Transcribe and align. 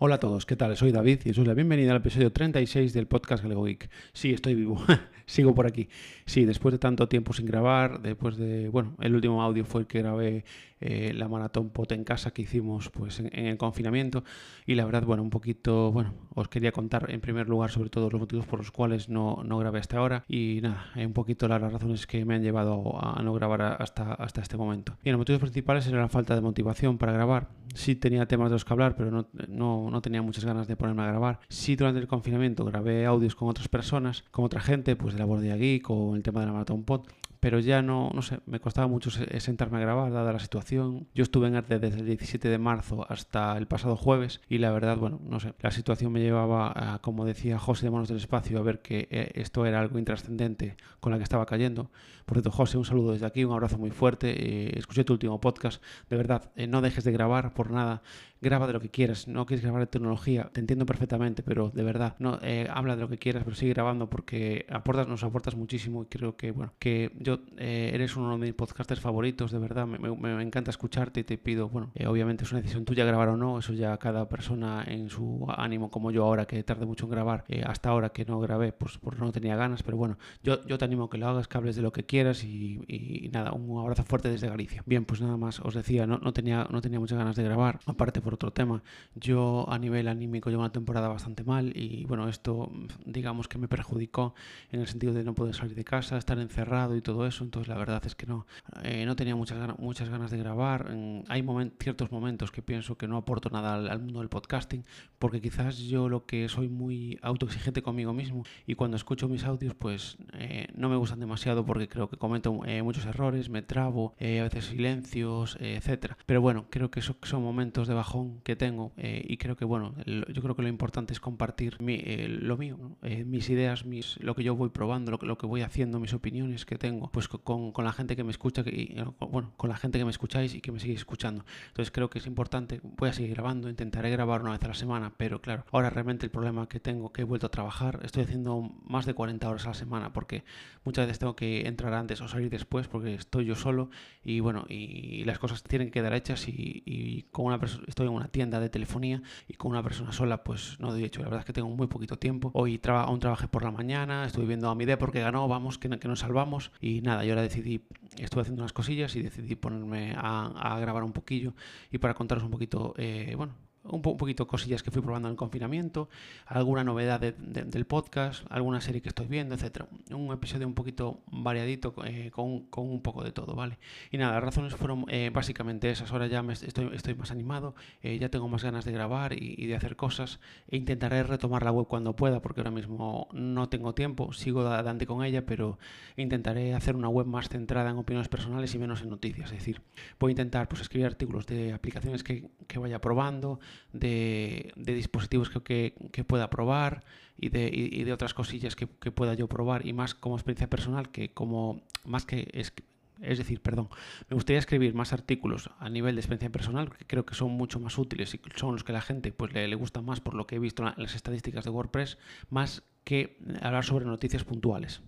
Hola 0.00 0.16
a 0.16 0.18
todos, 0.18 0.44
¿qué 0.44 0.56
tal? 0.56 0.76
Soy 0.76 0.90
David 0.90 1.20
y 1.24 1.30
os 1.30 1.36
doy 1.36 1.46
la 1.46 1.54
bienvenida 1.54 1.92
al 1.92 1.98
episodio 1.98 2.32
36 2.32 2.92
del 2.92 3.06
podcast 3.06 3.44
Galego 3.44 3.62
Geek. 3.62 3.88
Sí, 4.12 4.32
estoy 4.32 4.56
vivo, 4.56 4.82
sigo 5.24 5.54
por 5.54 5.68
aquí. 5.68 5.88
Sí, 6.26 6.44
después 6.44 6.72
de 6.72 6.80
tanto 6.80 7.08
tiempo 7.08 7.32
sin 7.32 7.46
grabar, 7.46 8.02
después 8.02 8.36
de, 8.36 8.68
bueno, 8.70 8.96
el 9.00 9.14
último 9.14 9.40
audio 9.40 9.64
fue 9.64 9.82
el 9.82 9.86
que 9.86 10.00
grabé 10.00 10.44
eh, 10.84 11.12
la 11.14 11.28
maratón 11.28 11.70
pot 11.70 11.90
en 11.92 12.04
casa 12.04 12.32
que 12.32 12.42
hicimos 12.42 12.90
pues 12.90 13.20
en, 13.20 13.30
el 13.34 13.56
confinamiento 13.56 14.24
y 14.66 14.74
la 14.74 14.84
verdad, 14.84 15.04
bueno, 15.04 15.22
un 15.22 15.30
poquito, 15.30 15.92
bueno, 15.92 16.14
os 16.34 16.48
quería 16.48 16.72
contar 16.72 17.10
en 17.10 17.20
primer 17.20 17.48
lugar 17.48 17.70
sobre 17.70 17.90
todo 17.90 18.10
los 18.10 18.20
motivos 18.20 18.46
por 18.46 18.58
los 18.58 18.70
cuales 18.70 19.08
no, 19.08 19.42
no 19.44 19.58
grabé 19.58 19.78
hasta 19.80 19.98
ahora 19.98 20.24
y 20.28 20.60
nada, 20.62 20.90
un 20.96 21.12
poquito 21.12 21.48
las 21.48 21.60
razones 21.60 22.06
que 22.06 22.24
me 22.24 22.34
han 22.34 22.42
llevado 22.42 22.98
a 23.02 23.22
no 23.22 23.32
grabar 23.34 23.62
hasta, 23.80 24.14
hasta 24.14 24.40
este 24.40 24.56
momento. 24.56 24.96
Bien, 25.02 25.14
los 25.14 25.20
motivos 25.20 25.40
principales 25.40 25.86
eran 25.86 26.00
la 26.00 26.08
falta 26.08 26.34
de 26.34 26.40
motivación 26.40 26.98
para 26.98 27.12
grabar. 27.12 27.48
Sí 27.74 27.96
tenía 27.96 28.26
temas 28.26 28.50
de 28.50 28.54
los 28.54 28.64
que 28.64 28.72
hablar, 28.72 28.94
pero 28.94 29.10
no, 29.10 29.28
no 29.48 29.74
no, 29.90 30.02
tenía 30.02 30.22
muchas 30.22 30.44
ganas 30.44 30.66
de 30.68 30.76
ponerme 30.76 31.02
a 31.02 31.06
grabar. 31.06 31.40
Sí, 31.48 31.76
durante 31.76 32.00
el 32.00 32.06
confinamiento 32.06 32.64
grabé 32.64 33.06
audios 33.06 33.34
con 33.34 33.48
otras 33.48 33.68
personas, 33.68 34.24
con 34.30 34.44
otra 34.44 34.60
gente, 34.60 34.96
pues 34.96 35.14
de 35.14 35.20
la 35.20 35.24
Bordia 35.24 35.56
Geek 35.56 35.88
o 35.90 36.16
el 36.16 36.22
tema 36.22 36.40
de 36.40 36.46
la 36.46 36.52
Maratón 36.52 36.84
Pod, 36.84 37.06
pero 37.44 37.58
ya 37.58 37.82
no, 37.82 38.10
no 38.14 38.22
sé, 38.22 38.38
me 38.46 38.58
costaba 38.58 38.86
mucho 38.86 39.10
sentarme 39.10 39.76
a 39.76 39.80
grabar, 39.82 40.10
dada 40.10 40.32
la 40.32 40.38
situación. 40.38 41.08
Yo 41.14 41.24
estuve 41.24 41.46
en 41.46 41.56
arte 41.56 41.78
desde 41.78 42.00
el 42.00 42.06
17 42.06 42.48
de 42.48 42.56
marzo 42.56 43.04
hasta 43.06 43.58
el 43.58 43.66
pasado 43.66 43.96
jueves 43.96 44.40
y 44.48 44.56
la 44.56 44.70
verdad, 44.70 44.96
bueno, 44.96 45.20
no 45.28 45.40
sé, 45.40 45.52
la 45.60 45.70
situación 45.70 46.10
me 46.10 46.20
llevaba, 46.20 46.72
a, 46.74 47.00
como 47.00 47.26
decía 47.26 47.58
José 47.58 47.84
de 47.84 47.90
Manos 47.90 48.08
del 48.08 48.16
Espacio, 48.16 48.58
a 48.58 48.62
ver 48.62 48.80
que 48.80 49.08
eh, 49.10 49.30
esto 49.34 49.66
era 49.66 49.78
algo 49.80 49.98
intrascendente 49.98 50.78
con 51.00 51.12
la 51.12 51.18
que 51.18 51.24
estaba 51.24 51.44
cayendo. 51.44 51.90
Por 52.24 52.36
cierto, 52.36 52.50
José, 52.50 52.78
un 52.78 52.86
saludo 52.86 53.12
desde 53.12 53.26
aquí, 53.26 53.44
un 53.44 53.52
abrazo 53.52 53.76
muy 53.76 53.90
fuerte. 53.90 54.30
Eh, 54.30 54.78
escuché 54.78 55.04
tu 55.04 55.12
último 55.12 55.40
podcast, 55.40 55.82
de 56.08 56.16
verdad, 56.16 56.50
eh, 56.56 56.66
no 56.66 56.80
dejes 56.80 57.04
de 57.04 57.12
grabar 57.12 57.52
por 57.52 57.70
nada. 57.70 58.02
Graba 58.40 58.66
de 58.66 58.74
lo 58.74 58.80
que 58.80 58.90
quieras. 58.90 59.26
No 59.26 59.46
quieres 59.46 59.62
grabar 59.62 59.80
de 59.80 59.86
tecnología, 59.86 60.50
te 60.52 60.60
entiendo 60.60 60.84
perfectamente, 60.86 61.42
pero 61.42 61.70
de 61.70 61.82
verdad, 61.82 62.14
no 62.18 62.38
eh, 62.42 62.66
habla 62.70 62.94
de 62.94 63.02
lo 63.02 63.08
que 63.08 63.18
quieras, 63.18 63.42
pero 63.44 63.56
sigue 63.56 63.72
grabando 63.72 64.08
porque 64.08 64.66
aportas, 64.68 65.08
nos 65.08 65.22
aportas 65.24 65.54
muchísimo 65.54 66.02
y 66.02 66.06
creo 66.06 66.36
que, 66.36 66.50
bueno, 66.50 66.72
que 66.78 67.12
yo 67.18 67.40
eres 67.56 68.16
uno 68.16 68.32
de 68.32 68.38
mis 68.38 68.54
podcasters 68.54 69.00
favoritos, 69.00 69.50
de 69.50 69.58
verdad, 69.58 69.86
me, 69.86 70.42
encanta 70.42 70.70
escucharte 70.70 71.20
y 71.20 71.24
te 71.24 71.38
pido, 71.38 71.70
bueno, 71.70 71.90
obviamente 72.06 72.44
es 72.44 72.52
una 72.52 72.60
decisión 72.60 72.84
tuya 72.84 73.06
grabar 73.06 73.28
o 73.28 73.36
no, 73.36 73.58
eso 73.58 73.72
ya 73.72 73.96
cada 73.96 74.28
persona 74.28 74.84
en 74.86 75.08
su 75.08 75.46
ánimo, 75.48 75.90
como 75.90 76.10
yo 76.10 76.24
ahora 76.24 76.44
que 76.44 76.62
tarde 76.64 76.84
mucho 76.84 77.06
en 77.06 77.12
grabar, 77.12 77.44
hasta 77.64 77.88
ahora 77.88 78.10
que 78.10 78.26
no 78.26 78.40
grabé, 78.40 78.72
pues 78.72 78.98
porque 78.98 79.20
no 79.20 79.32
tenía 79.32 79.56
ganas, 79.56 79.82
pero 79.82 79.96
bueno, 79.96 80.18
yo, 80.42 80.66
yo 80.66 80.76
te 80.76 80.84
animo 80.84 81.04
a 81.04 81.10
que 81.10 81.16
lo 81.16 81.28
hagas, 81.28 81.48
que 81.48 81.56
hables 81.56 81.76
de 81.76 81.82
lo 81.82 81.92
que 81.92 82.04
quieras 82.04 82.13
y, 82.44 82.80
y, 82.86 83.28
nada, 83.32 83.52
un 83.52 83.78
abrazo 83.80 84.04
fuerte 84.04 84.28
desde 84.28 84.48
Galicia. 84.48 84.82
Bien, 84.86 85.04
pues 85.04 85.20
nada 85.20 85.36
más, 85.36 85.58
os 85.60 85.74
decía, 85.74 86.06
no, 86.06 86.18
no, 86.18 86.32
tenía, 86.32 86.68
no 86.70 86.80
tenía 86.80 87.00
muchas 87.00 87.18
ganas 87.18 87.34
de 87.34 87.42
grabar, 87.42 87.80
aparte 87.86 88.20
por 88.20 88.34
otro 88.34 88.52
tema. 88.52 88.82
Yo 89.14 89.66
a 89.68 89.78
nivel 89.78 90.06
anímico 90.06 90.50
llevo 90.50 90.62
una 90.62 90.72
temporada 90.72 91.08
bastante 91.08 91.42
mal 91.42 91.72
y 91.76 92.04
bueno, 92.04 92.28
esto 92.28 92.70
digamos 93.04 93.48
que 93.48 93.58
me 93.58 93.66
perjudicó 93.66 94.34
en 94.70 94.80
el 94.80 94.86
sentido 94.86 95.12
de 95.12 95.24
no 95.24 95.34
poder 95.34 95.54
salir 95.54 95.74
de 95.74 95.84
casa, 95.84 96.16
estar 96.16 96.38
encerrado 96.38 96.96
y 96.96 97.02
todo 97.02 97.26
eso. 97.26 97.42
Entonces 97.42 97.68
la 97.68 97.76
verdad 97.76 98.02
es 98.06 98.14
que 98.14 98.26
no, 98.26 98.46
eh, 98.82 99.04
no 99.06 99.16
tenía 99.16 99.34
muchas, 99.34 99.58
ganas, 99.58 99.78
muchas 99.78 100.08
ganas 100.08 100.30
de 100.30 100.38
grabar. 100.38 100.94
Hay 101.28 101.44
ciertos 101.80 102.12
momentos 102.12 102.50
que 102.50 102.62
pienso 102.62 102.96
que 102.96 103.08
no 103.08 103.16
aporto 103.16 103.50
nada 103.50 103.74
al, 103.74 104.00
mundo 104.00 104.20
del 104.20 104.28
podcasting 104.28 104.84
porque 105.18 105.40
quizás 105.40 105.78
yo 105.78 106.08
lo 106.08 106.26
que 106.26 106.48
soy 106.48 106.68
muy 106.68 107.18
autoexigente 107.22 107.82
conmigo 107.82 108.12
mismo 108.12 108.44
y 108.66 108.74
cuando 108.74 108.96
escucho 108.96 109.28
mis 109.28 109.44
audios 109.44 109.74
pues 109.74 110.16
eh, 110.34 110.68
no 110.74 110.88
me 110.88 110.96
gustan 110.96 111.20
demasiado 111.20 111.64
porque 111.64 111.88
creo 111.88 112.03
que 112.08 112.16
cometo 112.16 112.60
eh, 112.66 112.82
muchos 112.82 113.06
errores, 113.06 113.48
me 113.48 113.62
trabo, 113.62 114.14
a 114.20 114.24
veces 114.24 114.66
silencios, 114.66 115.56
etcétera. 115.60 116.16
Pero 116.26 116.40
bueno, 116.40 116.66
creo 116.70 116.90
que 116.90 117.02
son 117.02 117.42
momentos 117.42 117.88
de 117.88 117.94
bajón 117.94 118.40
que 118.42 118.56
tengo 118.56 118.92
eh, 118.96 119.24
y 119.26 119.36
creo 119.36 119.56
que 119.56 119.64
bueno 119.64 119.94
yo 120.06 120.42
creo 120.42 120.54
que 120.54 120.62
lo 120.62 120.68
importante 120.68 121.12
es 121.12 121.20
compartir 121.20 121.76
eh, 121.86 122.26
lo 122.28 122.56
mío 122.56 122.96
eh, 123.02 123.24
mis 123.24 123.48
ideas 123.50 123.84
mis 123.84 124.18
lo 124.20 124.34
que 124.34 124.42
yo 124.42 124.54
voy 124.54 124.70
probando 124.70 125.12
lo 125.12 125.18
lo 125.22 125.38
que 125.38 125.46
voy 125.46 125.62
haciendo 125.62 126.00
mis 126.00 126.12
opiniones 126.12 126.66
que 126.66 126.76
tengo 126.76 127.10
pues 127.10 127.28
con, 127.28 127.72
con 127.72 127.84
la 127.84 127.92
gente 127.92 128.16
que 128.16 128.24
me 128.24 128.30
escucha 128.30 128.62
que, 128.62 129.04
bueno 129.18 129.52
con 129.56 129.70
la 129.70 129.76
gente 129.76 129.98
que 129.98 130.04
me 130.04 130.10
escucháis 130.10 130.54
y 130.54 130.60
que 130.60 130.72
me 130.72 130.80
sigue 130.80 130.94
escuchando 130.94 131.44
entonces 131.68 131.90
creo 131.90 132.10
que 132.10 132.18
es 132.18 132.26
importante 132.26 132.80
voy 132.82 133.08
a 133.08 133.12
seguir 133.12 133.34
grabando 133.34 133.68
intentaré 133.68 134.10
grabar 134.10 134.42
una 134.42 134.52
vez 134.52 134.62
a 134.64 134.68
la 134.68 134.74
semana 134.74 135.12
pero 135.16 135.40
claro 135.40 135.64
ahora 135.72 135.90
realmente 135.90 136.26
el 136.26 136.30
problema 136.30 136.68
que 136.68 136.80
tengo 136.80 137.12
que 137.12 137.22
he 137.22 137.24
vuelto 137.24 137.46
a 137.46 137.50
trabajar 137.50 138.00
estoy 138.04 138.24
haciendo 138.24 138.60
más 138.84 139.06
de 139.06 139.14
40 139.14 139.48
horas 139.48 139.64
a 139.64 139.68
la 139.68 139.74
semana 139.74 140.12
porque 140.12 140.44
muchas 140.84 141.06
veces 141.06 141.18
tengo 141.18 141.36
que 141.36 141.66
entrar 141.66 141.93
antes 141.94 142.20
o 142.20 142.28
salir 142.28 142.50
después 142.50 142.88
porque 142.88 143.14
estoy 143.14 143.44
yo 143.46 143.54
solo 143.54 143.90
y 144.22 144.40
bueno 144.40 144.64
y 144.68 145.24
las 145.24 145.38
cosas 145.38 145.62
tienen 145.62 145.88
que 145.88 145.92
quedar 145.92 146.14
hechas 146.14 146.48
y, 146.48 146.82
y 146.84 147.22
con 147.30 147.46
una 147.46 147.60
estoy 147.86 148.06
en 148.06 148.12
una 148.12 148.28
tienda 148.28 148.60
de 148.60 148.68
telefonía 148.68 149.22
y 149.48 149.54
con 149.54 149.70
una 149.70 149.82
persona 149.82 150.12
sola 150.12 150.44
pues 150.44 150.78
no 150.80 150.92
de 150.92 151.04
hecho. 151.04 151.20
La 151.20 151.26
verdad 151.26 151.40
es 151.40 151.46
que 151.46 151.52
tengo 151.52 151.68
muy 151.68 151.86
poquito 151.86 152.18
tiempo. 152.18 152.50
Hoy 152.54 152.80
aún 152.86 153.20
trabajé 153.20 153.48
por 153.48 153.64
la 153.64 153.70
mañana 153.70 154.26
estuve 154.26 154.46
viendo 154.46 154.68
a 154.68 154.74
mi 154.74 154.84
D 154.84 154.96
porque 154.96 155.20
ganó 155.20 155.48
vamos 155.48 155.78
que, 155.78 155.88
que 155.98 156.08
nos 156.08 156.20
salvamos. 156.20 156.72
Y 156.80 157.00
nada 157.00 157.24
yo 157.24 157.32
ahora 157.32 157.42
decidí 157.42 157.82
estuve 158.18 158.42
haciendo 158.42 158.62
unas 158.62 158.72
cosillas 158.72 159.14
y 159.16 159.22
decidí 159.22 159.54
ponerme 159.54 160.14
a, 160.16 160.78
grabar 160.80 161.04
un 161.04 161.12
poquillo 161.12 161.54
y 161.90 161.98
para 161.98 162.14
contaros 162.14 162.44
un 162.44 162.50
poquito 162.50 162.94
eh, 162.96 163.34
bueno 163.36 163.54
un, 163.84 164.02
poquito 164.02 164.46
cosillas 164.46 164.82
que 164.82 164.90
fui 164.90 165.02
probando 165.02 165.28
en 165.28 165.32
el 165.32 165.36
confinamiento, 165.36 166.08
alguna 166.46 166.84
novedad 166.84 167.20
del 167.20 167.84
podcast, 167.86 168.44
alguna 168.50 168.80
serie 168.80 169.02
que 169.02 169.08
estoy 169.08 169.26
viendo, 169.26 169.54
etcétera. 169.54 169.86
Un 170.10 170.32
episodio 170.32 170.66
un 170.66 170.74
poquito 170.74 171.20
variadito 171.26 171.94
eh, 172.04 172.30
con, 172.30 172.66
con, 172.66 172.88
un 172.88 173.02
poco 173.02 173.22
de 173.22 173.32
todo, 173.32 173.54
¿vale? 173.54 173.78
Y 174.10 174.18
nada, 174.18 174.34
las 174.34 174.44
razones 174.44 174.74
fueron 174.74 175.04
eh, 175.08 175.30
básicamente 175.32 175.90
esas. 175.90 176.12
Ahora 176.12 176.26
ya 176.26 176.42
me 176.42 176.54
estoy, 176.54 177.14
más 177.14 177.30
animado, 177.30 177.74
eh, 178.02 178.18
ya 178.18 178.28
tengo 178.30 178.48
más 178.48 178.64
ganas 178.64 178.84
de 178.84 178.92
grabar 178.92 179.32
y, 179.34 179.66
de 179.66 179.76
hacer 179.76 179.96
cosas. 179.96 180.40
E 180.68 180.76
intentaré 180.76 181.22
retomar 181.22 181.62
la 181.62 181.72
web 181.72 181.86
cuando 181.86 182.16
pueda, 182.16 182.40
porque 182.40 182.60
ahora 182.60 182.70
mismo 182.70 183.28
no 183.32 183.68
tengo 183.68 183.94
tiempo, 183.94 184.32
sigo 184.32 184.62
adelante 184.62 185.06
con 185.06 185.24
ella, 185.24 185.44
pero 185.46 185.78
intentaré 186.16 186.74
hacer 186.74 186.96
una 186.96 187.08
web 187.08 187.26
más 187.26 187.48
centrada 187.48 187.90
en 187.90 187.96
opiniones 187.96 188.28
personales 188.28 188.74
y 188.74 188.78
menos 188.78 189.02
en 189.02 189.10
noticias. 189.10 189.50
Es 189.52 189.58
decir, 189.58 189.82
voy 190.18 190.30
a 190.30 190.32
intentar 190.32 190.68
pues, 190.68 190.80
escribir 190.80 191.06
artículos 191.06 191.46
de 191.46 191.72
aplicaciones 191.72 192.22
que, 192.24 192.48
que 192.66 192.78
vaya 192.78 193.00
probando, 193.00 193.60
de, 193.92 194.72
dispositivos 194.76 195.50
que, 195.50 195.94
que, 196.12 196.24
pueda 196.24 196.50
probar 196.50 197.04
y 197.36 197.48
de, 197.48 197.70
y, 197.72 198.04
de 198.04 198.12
otras 198.12 198.34
cosillas 198.34 198.76
que, 198.76 198.88
que, 199.00 199.10
pueda 199.10 199.34
yo 199.34 199.48
probar 199.48 199.86
y 199.86 199.92
más 199.92 200.14
como 200.14 200.36
experiencia 200.36 200.68
personal 200.68 201.10
que 201.10 201.30
como 201.30 201.82
más 202.04 202.24
que 202.26 202.48
es, 202.52 202.72
es 203.20 203.38
decir, 203.38 203.60
perdón, 203.60 203.88
me 204.28 204.34
gustaría 204.34 204.58
escribir 204.58 204.94
más 204.94 205.12
artículos 205.12 205.70
a 205.78 205.88
nivel 205.88 206.14
de 206.14 206.20
experiencia 206.20 206.50
personal 206.50 206.90
que 206.90 207.06
creo 207.06 207.24
que 207.24 207.34
son 207.34 207.52
mucho 207.52 207.80
más 207.80 207.98
útiles 207.98 208.34
y 208.34 208.40
son 208.56 208.72
los 208.72 208.84
que 208.84 208.92
la 208.92 209.00
gente 209.00 209.32
pues 209.32 209.52
le, 209.52 209.68
le 209.68 209.76
gusta 209.76 210.00
más 210.00 210.20
por 210.20 210.34
lo 210.34 210.46
que 210.46 210.56
he 210.56 210.58
visto 210.58 210.86
en 210.86 210.92
las 210.96 211.14
estadísticas 211.14 211.64
de 211.64 211.70
WordPress 211.70 212.18
más 212.50 212.82
que 213.04 213.38
hablar 213.60 213.84
sobre 213.84 214.04
noticias 214.06 214.44
puntuales. 214.44 215.02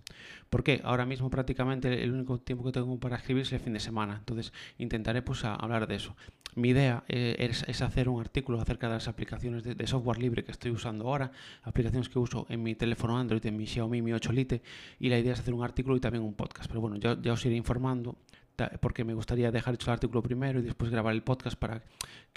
Porque 0.49 0.81
ahora 0.83 1.05
mismo 1.05 1.29
prácticamente 1.29 2.03
el 2.03 2.13
único 2.13 2.39
tiempo 2.39 2.63
que 2.63 2.71
tengo 2.71 2.97
para 2.99 3.17
escribir 3.17 3.43
es 3.43 3.51
el 3.53 3.59
fin 3.59 3.73
de 3.73 3.79
semana. 3.79 4.15
Entonces 4.19 4.53
intentaré 4.77 5.21
pues 5.21 5.43
hablar 5.43 5.87
de 5.87 5.95
eso. 5.95 6.15
Mi 6.55 6.69
idea 6.69 7.03
eh, 7.07 7.35
es, 7.39 7.81
hacer 7.81 8.09
un 8.09 8.19
artículo 8.19 8.59
acerca 8.59 8.87
de 8.87 8.93
las 8.93 9.07
aplicaciones 9.07 9.63
de, 9.63 9.87
software 9.87 10.17
libre 10.17 10.43
que 10.43 10.51
estoy 10.51 10.71
usando 10.71 11.07
ahora, 11.07 11.31
aplicaciones 11.63 12.09
que 12.09 12.17
uso 12.17 12.47
en 12.49 12.63
mi 12.63 12.73
teléfono 12.73 13.17
Android, 13.17 13.45
en 13.45 13.57
mi 13.57 13.67
Xiaomi 13.67 14.01
Mi 14.01 14.13
8 14.13 14.31
Lite, 14.31 14.63
y 14.99 15.09
la 15.09 15.19
idea 15.19 15.33
es 15.33 15.39
hacer 15.39 15.53
un 15.53 15.63
artículo 15.63 15.97
y 15.97 15.99
también 15.99 16.23
un 16.23 16.33
podcast. 16.33 16.67
Pero 16.67 16.81
bueno, 16.81 16.95
ya, 16.95 17.15
ya 17.21 17.33
os 17.33 17.45
iré 17.45 17.55
informando 17.55 18.17
porque 18.79 19.03
me 19.03 19.13
gustaría 19.13 19.51
dejar 19.51 19.75
hecho 19.75 19.91
el 19.91 19.93
artículo 19.93 20.21
primero 20.23 20.59
y 20.59 20.63
después 20.63 20.89
grabar 20.89 21.13
el 21.13 21.21
podcast 21.21 21.57
para 21.57 21.83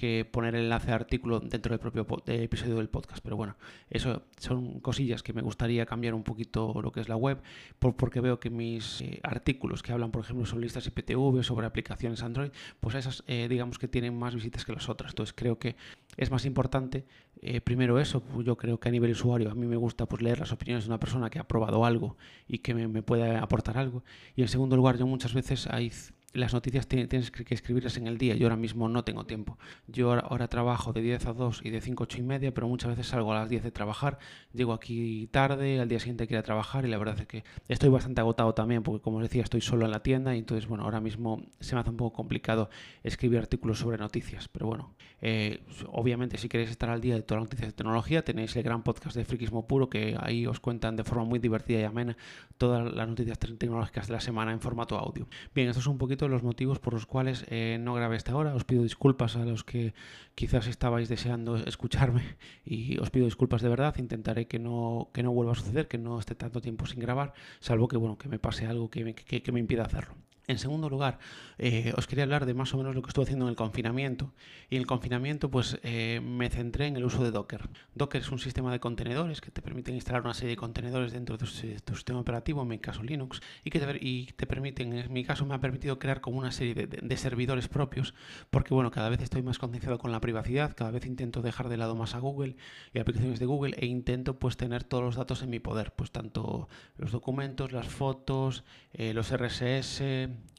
que 0.00 0.24
poner 0.24 0.54
el 0.54 0.62
enlace 0.62 0.86
de 0.86 0.94
artículo 0.94 1.40
dentro 1.40 1.74
del 1.74 1.78
propio 1.78 2.06
episodio 2.24 2.76
del 2.76 2.88
podcast. 2.88 3.22
Pero 3.22 3.36
bueno, 3.36 3.56
eso 3.90 4.22
son 4.38 4.80
cosillas 4.80 5.22
que 5.22 5.34
me 5.34 5.42
gustaría 5.42 5.84
cambiar 5.84 6.14
un 6.14 6.22
poquito 6.22 6.80
lo 6.82 6.90
que 6.90 7.00
es 7.00 7.10
la 7.10 7.16
web, 7.16 7.42
porque 7.78 8.20
veo 8.20 8.40
que 8.40 8.48
mis 8.48 9.02
eh, 9.02 9.20
artículos 9.22 9.82
que 9.82 9.92
hablan, 9.92 10.10
por 10.10 10.24
ejemplo, 10.24 10.46
sobre 10.46 10.62
listas 10.62 10.86
IPTV, 10.86 11.42
sobre 11.42 11.66
aplicaciones 11.66 12.22
Android, 12.22 12.50
pues 12.80 12.94
esas 12.94 13.24
eh, 13.26 13.46
digamos 13.46 13.78
que 13.78 13.88
tienen 13.88 14.18
más 14.18 14.34
visitas 14.34 14.64
que 14.64 14.72
las 14.72 14.88
otras. 14.88 15.12
Entonces 15.12 15.34
creo 15.36 15.58
que 15.58 15.76
es 16.16 16.30
más 16.30 16.46
importante, 16.46 17.04
eh, 17.42 17.60
primero 17.60 18.00
eso, 18.00 18.22
pues 18.22 18.46
yo 18.46 18.56
creo 18.56 18.80
que 18.80 18.88
a 18.88 18.92
nivel 18.92 19.10
usuario 19.10 19.50
a 19.50 19.54
mí 19.54 19.66
me 19.66 19.76
gusta 19.76 20.06
pues 20.06 20.22
leer 20.22 20.38
las 20.38 20.50
opiniones 20.50 20.84
de 20.84 20.88
una 20.88 20.98
persona 20.98 21.28
que 21.28 21.38
ha 21.38 21.46
probado 21.46 21.84
algo 21.84 22.16
y 22.48 22.60
que 22.60 22.72
me, 22.72 22.88
me 22.88 23.02
puede 23.02 23.36
aportar 23.36 23.76
algo. 23.76 24.02
Y 24.34 24.40
en 24.40 24.48
segundo 24.48 24.76
lugar, 24.76 24.96
yo 24.96 25.06
muchas 25.06 25.34
veces 25.34 25.66
hay 25.66 25.92
las 26.32 26.54
noticias 26.54 26.86
tienes 26.86 27.30
que 27.30 27.54
escribirlas 27.54 27.96
en 27.96 28.06
el 28.06 28.16
día. 28.16 28.34
Yo 28.36 28.46
ahora 28.46 28.56
mismo 28.56 28.88
no 28.88 29.02
tengo 29.04 29.24
tiempo. 29.24 29.58
Yo 29.88 30.12
ahora, 30.12 30.48
trabajo 30.48 30.92
de 30.92 31.02
10 31.02 31.26
a 31.26 31.32
2 31.32 31.62
y 31.64 31.70
de 31.70 31.80
5 31.80 32.02
a 32.02 32.04
8 32.04 32.18
y 32.18 32.22
media, 32.22 32.54
pero 32.54 32.68
muchas 32.68 32.90
veces 32.90 33.08
salgo 33.08 33.32
a 33.32 33.40
las 33.40 33.48
10 33.48 33.62
de 33.62 33.70
trabajar, 33.70 34.18
llego 34.52 34.72
aquí 34.72 35.28
tarde, 35.32 35.80
al 35.80 35.88
día 35.88 35.98
siguiente 35.98 36.26
quiero 36.26 36.42
trabajar 36.42 36.84
y 36.84 36.88
la 36.88 36.98
verdad 36.98 37.18
es 37.18 37.26
que 37.26 37.44
estoy 37.68 37.88
bastante 37.88 38.20
agotado 38.20 38.54
también 38.54 38.82
porque 38.82 39.02
como 39.02 39.18
os 39.18 39.22
decía 39.22 39.42
estoy 39.42 39.60
solo 39.60 39.84
en 39.84 39.90
la 39.90 40.02
tienda 40.02 40.34
y 40.34 40.38
entonces 40.38 40.68
bueno, 40.68 40.84
ahora 40.84 41.00
mismo 41.00 41.42
se 41.60 41.74
me 41.74 41.80
hace 41.80 41.90
un 41.90 41.96
poco 41.96 42.14
complicado 42.16 42.70
escribir 43.02 43.38
artículos 43.38 43.78
sobre 43.78 43.98
noticias. 43.98 44.48
Pero 44.48 44.66
bueno, 44.66 44.94
eh, 45.20 45.62
obviamente 45.88 46.38
si 46.38 46.48
queréis 46.48 46.70
estar 46.70 46.90
al 46.90 47.00
día 47.00 47.14
de 47.14 47.22
todas 47.22 47.42
las 47.42 47.50
noticias 47.50 47.68
de 47.68 47.76
tecnología 47.76 48.24
tenéis 48.24 48.54
el 48.56 48.62
gran 48.62 48.82
podcast 48.82 49.16
de 49.16 49.24
Frikismo 49.24 49.66
Puro 49.66 49.90
que 49.90 50.16
ahí 50.20 50.46
os 50.46 50.60
cuentan 50.60 50.96
de 50.96 51.04
forma 51.04 51.24
muy 51.24 51.38
divertida 51.38 51.80
y 51.80 51.84
amena 51.84 52.16
todas 52.58 52.92
las 52.92 53.08
noticias 53.08 53.38
tecnológicas 53.38 54.06
de 54.06 54.14
la 54.14 54.20
semana 54.20 54.52
en 54.52 54.60
formato 54.60 54.96
audio. 54.96 55.28
Bien, 55.54 55.68
esto 55.68 55.80
es 55.80 55.86
un 55.86 55.98
poquito 55.98 56.19
los 56.28 56.42
motivos 56.42 56.78
por 56.78 56.92
los 56.94 57.06
cuales 57.06 57.44
eh, 57.48 57.78
no 57.80 57.94
grabé 57.94 58.16
esta 58.16 58.36
hora. 58.36 58.54
Os 58.54 58.64
pido 58.64 58.82
disculpas 58.82 59.36
a 59.36 59.44
los 59.44 59.64
que 59.64 59.94
quizás 60.34 60.66
estabais 60.66 61.08
deseando 61.08 61.56
escucharme 61.56 62.36
y 62.64 62.98
os 62.98 63.10
pido 63.10 63.26
disculpas 63.26 63.62
de 63.62 63.68
verdad. 63.68 63.94
Intentaré 63.98 64.46
que 64.46 64.58
no, 64.58 65.10
que 65.12 65.22
no 65.22 65.32
vuelva 65.32 65.52
a 65.52 65.54
suceder, 65.56 65.88
que 65.88 65.98
no 65.98 66.18
esté 66.18 66.34
tanto 66.34 66.60
tiempo 66.60 66.86
sin 66.86 67.00
grabar, 67.00 67.32
salvo 67.60 67.88
que, 67.88 67.96
bueno, 67.96 68.18
que 68.18 68.28
me 68.28 68.38
pase 68.38 68.66
algo 68.66 68.90
que 68.90 69.04
me, 69.04 69.14
que 69.14 69.52
me 69.52 69.60
impida 69.60 69.84
hacerlo. 69.84 70.14
En 70.46 70.58
segundo 70.58 70.88
lugar, 70.88 71.18
eh, 71.58 71.92
os 71.96 72.06
quería 72.06 72.24
hablar 72.24 72.44
de 72.46 72.54
más 72.54 72.74
o 72.74 72.78
menos 72.78 72.94
lo 72.94 73.02
que 73.02 73.08
estuve 73.08 73.24
haciendo 73.24 73.44
en 73.44 73.50
el 73.50 73.56
confinamiento. 73.56 74.32
Y 74.68 74.76
en 74.76 74.80
el 74.80 74.86
confinamiento, 74.86 75.50
pues 75.50 75.78
eh, 75.82 76.20
me 76.22 76.48
centré 76.48 76.86
en 76.86 76.96
el 76.96 77.04
uso 77.04 77.22
de 77.22 77.30
Docker. 77.30 77.68
Docker 77.94 78.20
es 78.20 78.30
un 78.30 78.38
sistema 78.38 78.72
de 78.72 78.80
contenedores 78.80 79.40
que 79.40 79.50
te 79.50 79.62
permiten 79.62 79.94
instalar 79.94 80.22
una 80.22 80.34
serie 80.34 80.50
de 80.50 80.56
contenedores 80.56 81.12
dentro 81.12 81.36
de 81.36 81.46
tu, 81.80 81.94
sistema 81.94 82.20
operativo, 82.20 82.62
en 82.62 82.68
mi 82.68 82.78
caso 82.78 83.02
Linux, 83.02 83.40
y 83.64 83.70
que 83.70 83.78
te, 83.78 83.98
y 84.00 84.26
te, 84.26 84.46
permiten, 84.46 84.92
en 84.92 85.12
mi 85.12 85.24
caso 85.24 85.46
me 85.46 85.54
ha 85.54 85.60
permitido 85.60 85.98
crear 85.98 86.20
como 86.20 86.38
una 86.38 86.50
serie 86.50 86.74
de, 86.74 87.16
servidores 87.16 87.68
propios, 87.68 88.14
porque 88.50 88.72
bueno, 88.72 88.90
cada 88.90 89.10
vez 89.10 89.20
estoy 89.20 89.42
más 89.42 89.58
concienciado 89.58 89.98
con 89.98 90.10
la 90.10 90.20
privacidad, 90.20 90.74
cada 90.74 90.90
vez 90.90 91.04
intento 91.04 91.42
dejar 91.42 91.68
de 91.68 91.76
lado 91.76 91.94
más 91.94 92.14
a 92.14 92.18
Google 92.18 92.56
y 92.94 92.98
aplicaciones 92.98 93.38
de 93.38 93.46
Google 93.46 93.76
e 93.78 93.86
intento 93.86 94.38
pues 94.38 94.56
tener 94.56 94.84
todos 94.84 95.04
los 95.04 95.16
datos 95.16 95.42
en 95.42 95.50
mi 95.50 95.58
poder, 95.58 95.92
pues 95.92 96.10
tanto 96.10 96.68
los 96.96 97.12
documentos, 97.12 97.72
las 97.72 97.88
fotos, 97.88 98.64
eh, 98.92 99.12
los 99.12 99.30
RSS, 99.30 100.00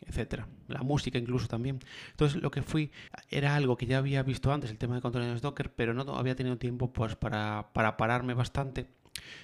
etcétera. 0.05 0.47
La 0.67 0.81
música 0.83 1.17
incluso 1.17 1.47
también. 1.47 1.79
Entonces 2.11 2.41
lo 2.41 2.51
que 2.51 2.61
fui 2.61 2.91
era 3.29 3.55
algo 3.55 3.77
que 3.77 3.85
ya 3.85 3.97
había 3.97 4.23
visto 4.23 4.51
antes, 4.51 4.71
el 4.71 4.77
tema 4.77 4.95
de 4.95 5.01
contenedores 5.01 5.41
Docker, 5.41 5.71
pero 5.73 5.93
no 5.93 6.15
había 6.15 6.35
tenido 6.35 6.57
tiempo 6.57 6.91
pues 6.91 7.15
para, 7.15 7.69
para 7.73 7.97
pararme 7.97 8.33
bastante 8.33 8.87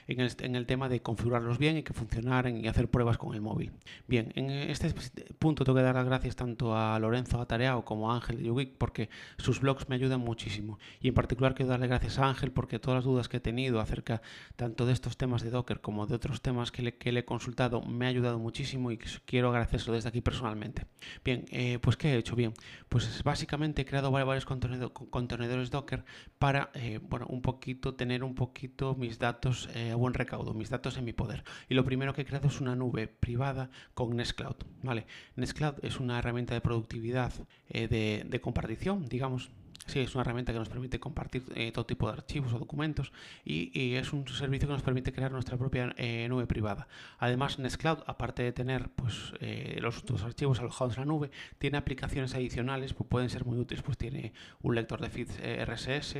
en 0.08 0.56
el, 0.56 0.66
tema 0.66 0.90
de 0.90 1.02
configurarlos 1.02 1.58
bien 1.58 1.78
y 1.78 1.84
que 1.84 1.94
funcionaran 1.94 2.58
y 2.58 2.68
hacer 2.68 2.90
pruebas 2.90 3.18
con 3.18 3.34
el 3.34 3.42
móvil. 3.42 3.72
Bien, 4.08 4.32
en 4.36 4.50
este 4.50 4.94
punto 5.40 5.64
tengo 5.64 5.78
que 5.78 5.84
dar 5.84 5.96
las 5.96 6.06
gracias 6.06 6.36
tanto 6.36 6.76
a 6.76 6.98
Lorenzo 7.00 7.42
Atareao 7.42 7.86
como 7.86 8.12
a 8.12 8.16
Ángel 8.16 8.42
de 8.44 8.52
Ubic 8.52 8.78
porque 8.78 9.10
sus 9.38 9.62
blogs 9.62 9.90
me 9.90 9.96
ayudan 9.96 10.22
muchísimo. 10.22 10.80
Y 11.02 11.10
en 11.10 11.14
particular 11.14 11.56
quiero 11.56 11.70
darle 11.70 11.88
gracias 11.88 12.20
a 12.20 12.28
Ángel 12.28 12.52
porque 12.52 12.80
todas 12.80 12.98
las 12.98 13.06
dudas 13.06 13.30
que 13.30 13.38
he 13.38 13.42
tenido 13.42 13.80
acerca 13.80 14.22
tanto 14.56 14.86
de 14.86 14.94
estos 14.94 15.18
temas 15.18 15.42
de 15.42 15.50
Docker 15.50 15.82
como 15.82 16.08
de 16.08 16.16
otros 16.16 16.42
temas 16.42 16.72
que 16.72 16.82
le, 16.82 16.96
que 16.96 17.12
le 17.12 17.22
he 17.22 17.26
consultado 17.26 17.82
me 17.82 18.06
ha 18.06 18.10
ayudado 18.10 18.40
muchísimo 18.40 18.92
y 18.92 18.98
quiero 18.98 19.50
agradecerlo 19.50 19.94
desde 19.94 20.10
aquí 20.10 20.22
personalmente. 20.22 20.86
Bien, 21.24 21.46
eh, 21.52 21.80
pues 21.82 21.98
¿qué 21.98 22.14
he 22.14 22.18
hecho? 22.18 22.36
Bien, 22.36 22.54
pues 22.90 23.24
básicamente 23.24 23.82
he 23.82 23.86
creado 23.86 24.12
varios 24.12 24.46
contenedores 24.46 25.72
Docker 25.72 26.04
para, 26.40 26.70
eh, 26.74 27.00
bueno, 27.02 27.26
un 27.30 27.42
poquito, 27.42 27.96
tener 27.96 28.24
un 28.24 28.36
poquito 28.36 28.96
mis 28.96 29.20
datos 29.20 29.67
eh, 29.74 29.92
a 29.92 29.96
buen 29.96 30.14
recaudo, 30.14 30.54
mis 30.54 30.70
datos 30.70 30.98
en 30.98 31.06
mi 31.06 31.14
poder. 31.14 31.44
Y 31.70 31.76
lo 31.76 31.84
primero 31.84 32.14
que 32.14 32.22
he 32.22 32.26
creado 32.26 32.48
es 32.48 32.62
una 32.62 32.76
nube 32.76 33.08
privada 33.08 33.70
con 33.94 34.16
Nextcloud. 34.16 34.56
¿vale? 34.84 35.06
Nextcloud 35.36 35.76
es 35.84 36.00
una 36.00 36.20
herramienta 36.20 36.54
de 36.54 36.62
productividad 36.62 37.34
eh, 37.70 37.88
de, 37.88 38.26
de 38.28 38.42
compartición, 38.42 39.08
digamos, 39.08 39.52
Sí, 39.88 40.02
es 40.02 40.14
una 40.16 40.24
herramienta 40.24 40.52
que 40.52 40.60
nos 40.60 40.68
permite 40.68 41.00
compartir 41.00 41.44
eh, 41.56 41.72
todo 41.72 41.86
tipo 41.86 42.08
de 42.08 42.14
archivos 42.14 42.52
o 42.52 42.60
documentos 42.60 43.14
y, 43.46 43.96
es 43.96 44.12
un 44.12 44.28
servicio 44.28 44.68
que 44.68 44.74
nos 44.74 44.84
permite 44.84 45.14
crear 45.14 45.32
nuestra 45.32 45.58
propia 45.58 45.94
eh, 45.98 46.28
nube 46.28 46.46
privada. 46.46 46.90
Además, 47.20 47.58
Nextcloud, 47.58 48.00
aparte 48.06 48.44
de 48.44 48.52
tener 48.52 48.90
pues, 48.90 49.34
eh, 49.40 49.80
los, 49.82 50.04
archivos 50.24 50.60
alojados 50.60 50.98
en 50.98 51.02
la 51.02 51.06
nube, 51.06 51.32
tiene 51.58 51.78
aplicaciones 51.78 52.36
adicionales 52.36 52.94
que 52.94 53.06
pueden 53.06 53.30
ser 53.30 53.46
muy 53.46 53.58
útiles. 53.58 53.82
Pues 53.82 53.98
tiene 53.98 54.34
un 54.62 54.76
lector 54.76 55.00
de 55.00 55.10
feeds 55.10 55.40
RSS, 55.40 56.18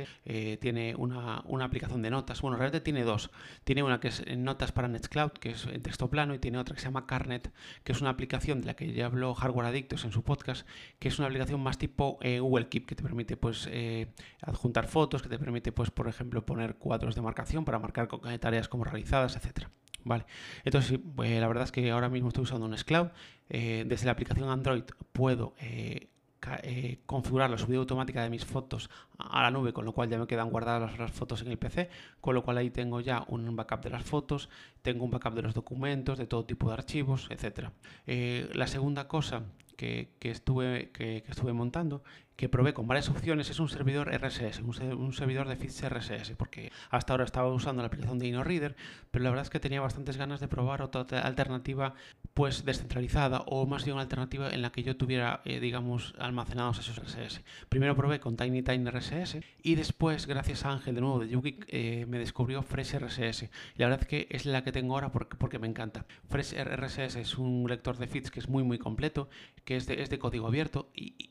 tiene 0.60 0.94
una, 0.96 1.42
una, 1.44 1.66
aplicación 1.66 2.00
de 2.00 2.10
notas. 2.10 2.40
Bueno, 2.40 2.56
realmente 2.56 2.80
tiene 2.80 3.04
dos. 3.04 3.30
Tiene 3.64 3.82
una 3.82 4.00
que 4.00 4.08
es 4.08 4.24
notas 4.36 4.72
para 4.72 4.88
Nextcloud, 4.88 5.32
que 5.32 5.50
es 5.50 5.66
en 5.66 5.82
texto 5.82 6.08
plano, 6.08 6.34
y 6.34 6.38
tiene 6.38 6.56
otra 6.56 6.74
que 6.74 6.80
se 6.80 6.86
llama 6.86 7.06
Carnet, 7.06 7.52
que 7.84 7.92
es 7.92 8.00
una 8.00 8.10
aplicación 8.10 8.62
de 8.62 8.68
la 8.68 8.74
que 8.74 8.92
ya 8.92 9.06
habló 9.06 9.34
Hardware 9.34 9.66
Adictos 9.66 10.06
en 10.06 10.12
su 10.12 10.22
podcast, 10.22 10.66
que 10.98 11.08
es 11.08 11.18
una 11.18 11.26
aplicación 11.26 11.60
más 11.60 11.76
tipo 11.76 12.18
Google 12.22 12.68
Keep, 12.68 12.86
que 12.86 12.94
te 12.94 13.02
permite 13.02 13.36
pues, 13.36 13.57
pues, 13.58 13.74
eh, 13.74 14.06
adjuntar 14.42 14.86
fotos, 14.86 15.22
que 15.22 15.28
te 15.28 15.38
permite, 15.38 15.72
pues, 15.72 15.90
por 15.90 16.08
ejemplo, 16.08 16.44
poner 16.46 16.76
cuadros 16.76 17.14
de 17.14 17.22
marcación 17.22 17.64
para 17.64 17.78
marcar 17.78 18.08
tareas 18.38 18.68
como 18.68 18.84
realizadas, 18.84 19.36
etcétera. 19.36 19.70
Vale, 20.04 20.26
entonces 20.64 20.98
pues, 21.16 21.40
la 21.40 21.48
verdad 21.48 21.64
es 21.64 21.72
que 21.72 21.90
ahora 21.90 22.08
mismo 22.08 22.28
estoy 22.28 22.44
usando 22.44 22.66
un 22.66 22.78
Scloud. 22.78 23.08
Eh, 23.48 23.84
desde 23.86 24.06
la 24.06 24.12
aplicación 24.12 24.48
Android 24.48 24.84
puedo 25.12 25.54
eh, 25.58 26.08
configurar 27.04 27.50
la 27.50 27.58
subida 27.58 27.78
automática 27.78 28.22
de 28.22 28.30
mis 28.30 28.44
fotos 28.44 28.90
a 29.18 29.42
la 29.42 29.50
nube, 29.50 29.72
con 29.72 29.84
lo 29.84 29.92
cual 29.92 30.08
ya 30.08 30.18
me 30.18 30.26
quedan 30.26 30.50
guardadas 30.50 30.96
las, 30.98 31.10
fotos 31.10 31.42
en 31.42 31.48
el 31.48 31.58
PC, 31.58 31.90
con 32.20 32.34
lo 32.34 32.44
cual 32.44 32.58
ahí 32.58 32.70
tengo 32.70 33.00
ya 33.00 33.24
un 33.26 33.56
backup 33.56 33.82
de 33.82 33.90
las 33.90 34.04
fotos, 34.04 34.48
tengo 34.82 35.04
un 35.04 35.10
backup 35.10 35.34
de 35.34 35.42
los 35.42 35.52
documentos, 35.54 36.16
de 36.16 36.26
todo 36.26 36.44
tipo 36.44 36.68
de 36.68 36.74
archivos, 36.74 37.26
etcétera. 37.30 37.72
la 38.06 38.66
segunda 38.68 39.08
cosa 39.08 39.42
que, 39.78 40.16
estuve, 40.20 40.90
que, 40.90 41.24
estuve 41.28 41.52
montando 41.52 42.02
que 42.38 42.48
probé 42.48 42.72
con 42.72 42.86
varias 42.86 43.08
opciones 43.08 43.50
es 43.50 43.58
un 43.58 43.68
servidor 43.68 44.14
RSS, 44.14 44.60
un, 44.60 45.12
servidor 45.12 45.48
de 45.48 45.56
feeds 45.56 45.82
RSS, 45.82 46.36
porque 46.36 46.70
hasta 46.88 47.12
ahora 47.12 47.24
estaba 47.24 47.52
usando 47.52 47.82
la 47.82 47.88
aplicación 47.88 48.20
de 48.20 48.28
InnoReader, 48.28 48.76
pero 49.10 49.24
la 49.24 49.30
verdad 49.30 49.42
es 49.42 49.50
que 49.50 49.58
tenía 49.58 49.80
bastantes 49.80 50.16
ganas 50.16 50.38
de 50.38 50.46
probar 50.46 50.80
otra 50.82 51.02
alternativa 51.22 51.94
pues 52.34 52.64
descentralizada 52.64 53.40
o 53.46 53.66
más 53.66 53.84
bien 53.84 53.94
una 53.94 54.02
alternativa 54.02 54.50
en 54.50 54.62
la 54.62 54.70
que 54.70 54.84
yo 54.84 54.96
tuviera, 54.96 55.42
eh, 55.46 55.58
digamos, 55.58 56.14
almacenados 56.16 56.78
esos 56.78 57.00
RSS. 57.00 57.42
Primero 57.68 57.96
probé 57.96 58.20
con 58.20 58.36
Tiny 58.36 58.62
Tiny 58.62 58.88
RSS 58.88 59.40
y 59.64 59.74
después, 59.74 60.28
gracias 60.28 60.64
a 60.64 60.70
Ángel 60.70 60.94
de 60.94 61.00
nuevo 61.00 61.18
de 61.18 61.30
Yugi, 61.30 61.58
eh, 61.66 62.06
me 62.06 62.20
descubrió 62.20 62.62
Fresh 62.62 62.98
RSS. 63.00 63.50
Y 63.74 63.78
la 63.78 63.86
verdad 63.86 64.02
es 64.02 64.06
que 64.06 64.28
es 64.30 64.46
la 64.46 64.62
que 64.62 64.70
tengo 64.70 64.94
ahora 64.94 65.10
porque, 65.10 65.36
porque 65.36 65.58
me 65.58 65.66
encanta. 65.66 66.06
Fresh 66.28 66.54
RSS 66.54 67.16
es 67.16 67.36
un 67.36 67.66
lector 67.68 67.96
de 67.96 68.06
feeds 68.06 68.30
que 68.30 68.38
es 68.38 68.48
muy 68.48 68.62
muy 68.62 68.78
completo, 68.78 69.28
que 69.64 69.74
es 69.74 69.86
de, 69.86 70.02
es 70.02 70.08
de 70.08 70.20
código 70.20 70.46
abierto 70.46 70.92
y, 70.94 71.30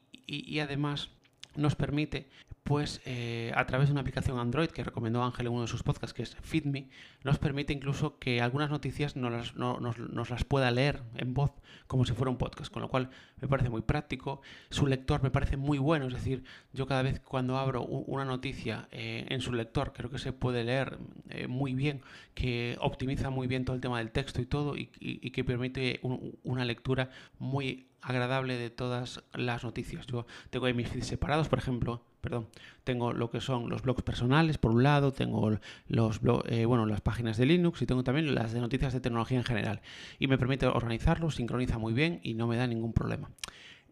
además 0.59 1.09
nos 1.57 1.75
permite, 1.75 2.29
pues 2.63 3.01
eh, 3.06 3.51
a 3.56 3.65
través 3.65 3.88
de 3.88 3.94
una 3.94 4.01
aplicación 4.01 4.39
Android 4.39 4.69
que 4.69 4.83
recomendó 4.83 5.24
Ángel 5.24 5.47
en 5.47 5.53
uno 5.53 5.62
de 5.62 5.68
sus 5.68 5.83
podcasts, 5.83 6.13
que 6.13 6.24
es 6.24 6.35
FeedMe, 6.41 6.89
nos 7.24 7.39
permite 7.39 7.74
incluso 7.74 8.19
que 8.19 8.41
algunas 8.41 8.69
noticias 8.69 9.15
nos 9.15 9.31
las, 9.31 9.56
nos, 9.56 10.29
las 10.29 10.44
pueda 10.44 10.69
leer 10.69 11.01
en 11.15 11.33
voz 11.33 11.51
como 11.88 12.06
si 12.06 12.13
fuera 12.13 12.29
un 12.29 12.38
podcast, 12.38 12.71
con 12.71 12.81
lo 12.81 12.89
cual 12.89 13.09
me 13.41 13.47
parece 13.47 13.69
muy 13.69 13.81
práctico. 13.81 14.41
Su 14.69 14.85
lector 14.85 15.24
me 15.24 15.31
parece 15.31 15.56
muy 15.56 15.77
bueno, 15.77 16.07
es 16.07 16.13
decir, 16.13 16.44
yo 16.73 16.85
cada 16.88 17.01
vez 17.01 17.21
cuando 17.21 17.57
abro 17.57 17.83
una 17.83 18.25
noticia 18.25 18.89
eh, 18.91 19.25
en 19.30 19.39
su 19.39 19.53
lector 19.53 19.94
creo 19.94 20.09
que 20.09 20.19
se 20.19 20.33
puede 20.33 20.65
leer 20.65 21.00
eh, 21.30 21.47
muy 21.47 21.73
bien, 21.73 22.01
que 22.35 22.77
optimiza 22.81 23.30
muy 23.30 23.47
bien 23.47 23.63
todo 23.63 23.75
el 23.75 23.81
tema 23.81 24.00
del 24.00 24.12
texto 24.12 24.41
y 24.41 24.45
todo, 24.45 24.75
y, 24.75 24.88
que 25.31 25.44
permite 25.44 26.00
una 26.44 26.65
lectura 26.65 27.12
muy 27.39 27.88
agradable 28.07 28.57
de 28.57 28.69
todas 28.69 29.21
las 29.33 29.66
noticias. 29.66 30.07
Yo 30.07 30.26
tengo 30.49 30.66
mis 30.73 30.87
feeds 30.87 31.07
separados, 31.07 31.49
por 31.49 31.59
ejemplo, 31.59 32.02
perdón, 32.21 32.47
tengo 32.85 33.11
lo 33.11 33.30
que 33.30 33.42
son 33.42 33.69
los 33.69 33.81
blogs 33.81 34.02
personales 34.02 34.57
por 34.57 34.71
un 34.71 34.81
lado, 34.81 35.11
tengo 35.11 35.59
los 35.90 36.21
eh, 36.45 36.66
bueno, 36.66 36.85
las 36.85 37.02
páginas 37.02 37.35
de 37.35 37.45
Linux 37.45 37.81
y 37.81 37.85
tengo 37.85 38.06
también 38.06 38.33
las 38.33 38.54
de 38.54 38.61
noticias 38.61 38.94
de 38.94 39.02
tecnología 39.02 39.37
en 39.37 39.44
general. 39.44 39.81
Y 40.19 40.28
me 40.28 40.37
permite 40.37 40.68
organizarlo, 40.68 41.31
sincroniza 41.31 41.80
muy 41.80 41.94
bien 41.94 42.21
y 42.23 42.33
no 42.33 42.47
me 42.47 42.56
da 42.56 42.66
ningún 42.66 42.94
problema. 42.94 43.30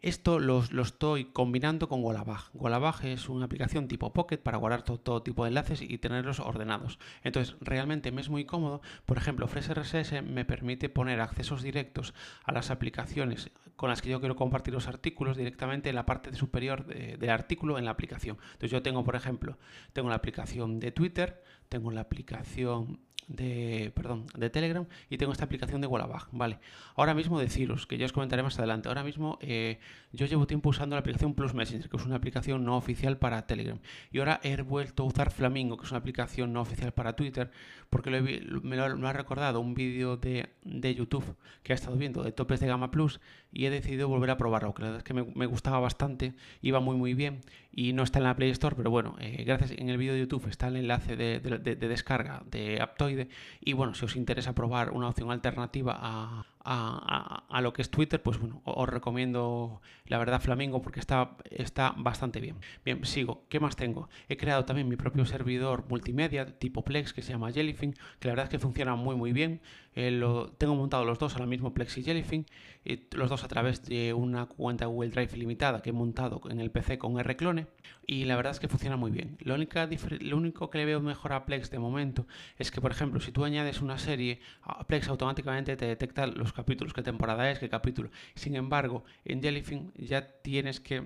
Esto 0.02 0.38
lo, 0.40 0.62
estoy 0.62 1.26
combinando 1.26 1.90
con 1.90 2.04
Wallabag. 2.04 2.52
Wallabag 2.54 3.06
es 3.06 3.28
una 3.28 3.46
aplicación 3.46 3.88
tipo 3.88 4.14
Pocket 4.14 4.38
para 4.38 4.58
guardar 4.60 4.84
todo, 4.84 5.24
tipo 5.24 5.44
de 5.44 5.50
enlaces 5.50 5.82
y 5.82 5.98
tenerlos 5.98 6.40
ordenados. 6.40 7.00
Entonces, 7.24 7.56
realmente 7.60 8.12
me 8.12 8.22
es 8.22 8.30
muy 8.30 8.46
cómodo. 8.46 8.82
Por 9.08 9.18
ejemplo, 9.18 9.48
FreshRSS 9.48 10.22
me 10.24 10.46
permite 10.46 10.90
poner 10.90 11.22
accesos 11.22 11.64
directos 11.64 12.14
a 12.44 12.52
las 12.52 12.70
aplicaciones 12.70 13.50
con 13.76 13.90
las 13.90 14.02
que 14.02 14.10
yo 14.10 14.20
quiero 14.20 14.36
compartir 14.36 14.74
los 14.74 14.88
artículos 14.88 15.38
directamente 15.38 15.90
en 15.90 15.96
la 15.96 16.06
parte 16.06 16.34
superior 16.36 16.86
del 16.86 17.30
artículo 17.30 17.78
en 17.78 17.86
la 17.86 17.92
aplicación. 17.92 18.38
Entonces, 18.54 18.72
yo 18.72 18.82
tengo, 18.82 19.04
por 19.04 19.16
ejemplo, 19.16 19.58
tengo 19.94 20.10
la 20.10 20.16
aplicación 20.16 20.80
de 20.80 20.92
Twitter, 20.92 21.44
tengo 21.70 21.92
la 21.92 22.02
aplicación 22.02 23.00
de, 23.28 23.92
perdón, 23.96 24.26
de 24.38 24.50
Telegram 24.50 24.86
y 25.10 25.18
tengo 25.18 25.32
esta 25.32 25.46
aplicación 25.46 25.82
de 25.82 25.88
Wallabag, 25.88 26.28
¿vale? 26.32 26.60
Ahora 26.96 27.14
mismo 27.14 27.40
deciros, 27.40 27.88
que 27.88 27.98
ya 27.98 28.06
os 28.06 28.14
comentaré 28.14 28.44
más 28.44 28.58
adelante, 28.60 28.88
ahora 28.88 29.04
mismo 29.04 29.38
eh, 29.42 29.80
yo 30.14 30.26
llevo 30.26 30.48
tiempo 30.48 30.70
usando 30.70 30.96
la 30.96 31.00
aplicación 31.00 31.34
Plus 31.34 31.54
Messenger, 31.54 31.90
que 31.90 31.98
es 31.98 32.06
una 32.06 32.16
aplicación 32.16 32.64
no 32.64 32.78
oficial 32.78 33.18
para 33.18 33.46
Telegram, 33.48 33.80
y 34.12 34.20
ahora 34.20 34.40
he 34.44 34.62
vuelto 34.62 35.04
a 35.04 35.06
usar 35.08 35.32
Flamingo, 35.32 35.78
que 35.78 35.86
es 35.86 35.92
una 35.92 36.00
aplicación 36.00 36.54
no 36.54 36.62
oficial 36.62 36.94
para 36.94 37.16
Twitter, 37.16 37.52
porque 37.90 38.10
me, 38.10 38.76
lo, 38.76 39.08
ha 39.08 39.14
recordado 39.14 39.60
un 39.60 39.74
vídeo 39.74 40.18
de, 40.18 40.50
de, 40.64 40.96
YouTube 40.96 41.36
que 41.64 41.74
he 41.74 41.76
estado 41.76 41.96
viendo 41.96 42.24
de 42.24 42.32
topes 42.32 42.60
de 42.60 42.68
gama 42.68 42.92
Plus 42.92 43.20
y 43.52 43.66
he 43.66 43.70
decidido 43.70 44.08
volver 44.08 44.32
a 44.32 44.38
probarlo, 44.38 44.74
que 44.74 44.82
la 44.82 44.90
verdad 44.90 45.00
es 45.00 45.04
que 45.04 45.14
me, 45.14 45.46
gustaba 45.46 45.80
bastante, 45.80 46.34
iba 46.62 46.80
muy 46.80 46.96
muy 46.96 47.14
bien 47.14 47.42
y 47.72 47.94
no 47.94 48.04
está 48.04 48.20
en 48.20 48.26
la 48.26 48.36
Play 48.36 48.50
Store, 48.52 48.76
pero 48.76 48.90
bueno, 48.90 49.16
eh, 49.20 49.44
gracias 49.46 49.72
en 49.72 49.90
el 49.90 49.98
vídeo 49.98 50.14
de 50.14 50.20
YouTube 50.20 50.48
está 50.48 50.68
el 50.68 50.78
enlace 50.78 51.16
de, 51.16 51.40
de 51.40 51.76
descarga 51.76 52.44
de 52.50 52.82
Aptoide 52.82 53.15
y 53.62 53.74
bueno, 53.74 53.94
si 53.94 54.06
os 54.06 54.16
interesa 54.16 54.54
probar 54.54 54.92
una 54.92 55.10
opción 55.10 55.32
alternativa 55.32 55.96
a, 55.98 56.46
a 56.66 57.62
lo 57.62 57.74
que 57.74 57.82
es 57.82 57.90
Twitter, 57.92 58.22
pues 58.22 58.40
bueno, 58.40 58.62
os 58.66 58.90
recomiendo 58.90 59.82
la 60.08 60.18
verdad 60.18 60.42
Flamingo 60.42 60.82
porque 60.82 61.00
está, 61.00 61.38
está 61.50 61.94
bastante 61.98 62.40
bien. 62.40 62.58
Bien, 62.84 63.04
sigo. 63.06 63.46
¿Qué 63.50 63.60
más 63.60 63.76
tengo? 63.76 64.10
He 64.30 64.38
creado 64.38 64.66
también 64.66 64.88
mi 64.88 64.96
propio 64.96 65.26
servidor 65.26 65.86
multimedia 65.90 66.58
tipo 66.58 66.84
Plex 66.84 67.14
que 67.14 67.22
se 67.22 67.32
llama 67.32 67.52
Jellyfin, 67.52 67.94
que 68.20 68.28
la 68.28 68.32
verdad 68.34 68.46
es 68.46 68.50
que 68.50 68.60
funciona 68.60 68.96
muy 68.96 69.16
muy 69.16 69.32
bien. 69.32 69.62
Eh, 69.96 70.22
tengo 70.58 70.76
montado 70.76 71.06
los 71.06 71.20
dos 71.20 71.34
ahora 71.34 71.46
mismo 71.46 71.74
Plex 71.74 71.98
y 71.98 72.04
Jellyfin, 72.04 72.46
y 72.84 73.08
los 73.16 73.30
dos 73.30 73.44
a 73.44 73.48
través 73.48 73.84
de 73.86 74.14
una 74.14 74.46
cuenta 74.46 74.86
Google 74.86 75.10
Drive 75.10 75.38
limitada 75.38 75.82
que 75.82 75.92
he 75.92 75.94
montado 75.94 76.42
en 76.50 76.60
el 76.60 76.70
PC 76.70 76.98
con 76.98 77.18
Rclone 77.18 77.68
y 78.06 78.26
la 78.26 78.36
verdad 78.36 78.52
es 78.52 78.60
que 78.60 78.68
funciona 78.68 78.98
muy 78.98 79.12
bien. 79.12 79.38
Lo, 79.40 79.56
única, 79.56 79.90
lo 80.20 80.38
único 80.38 80.70
que 80.70 80.78
le 80.78 80.86
veo 80.86 81.00
mejor 81.00 81.34
a 81.34 81.46
Plex 81.46 81.72
de 81.72 81.80
momento 81.80 82.28
es 82.58 82.72
que, 82.72 82.82
por 82.82 82.92
ejemplo, 82.92 83.20
si 83.20 83.32
tú 83.32 83.46
añades 83.46 83.82
una 83.82 83.98
serie, 83.98 84.40
Plex 84.88 85.08
automáticamente 85.08 85.76
te 85.76 85.86
detecta 85.86 86.28
los 86.28 86.54
capítulos, 86.54 86.94
qué 86.94 87.02
temporada 87.02 87.50
es, 87.50 87.60
qué 87.60 87.70
capítulo. 87.70 88.10
Sin 88.36 88.56
embargo, 88.56 89.04
en 89.24 89.42
Jellyfin 89.42 89.92
ya 89.96 90.28
tienes 90.42 90.80
que 90.80 91.04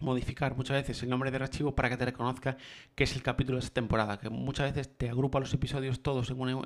modificar 0.00 0.56
muchas 0.56 0.76
veces 0.76 1.02
el 1.02 1.08
nombre 1.08 1.30
del 1.30 1.42
archivo 1.42 1.74
para 1.74 1.88
que 1.88 1.96
te 1.96 2.04
reconozca 2.04 2.56
que 2.94 3.04
es 3.04 3.14
el 3.14 3.22
capítulo 3.22 3.58
de 3.58 3.64
esa 3.64 3.72
temporada, 3.72 4.18
que 4.18 4.30
muchas 4.30 4.74
veces 4.74 4.96
te 4.96 5.08
agrupa 5.08 5.40
los 5.40 5.52
episodios 5.54 6.02
todos 6.02 6.30
en 6.30 6.40
una, 6.40 6.62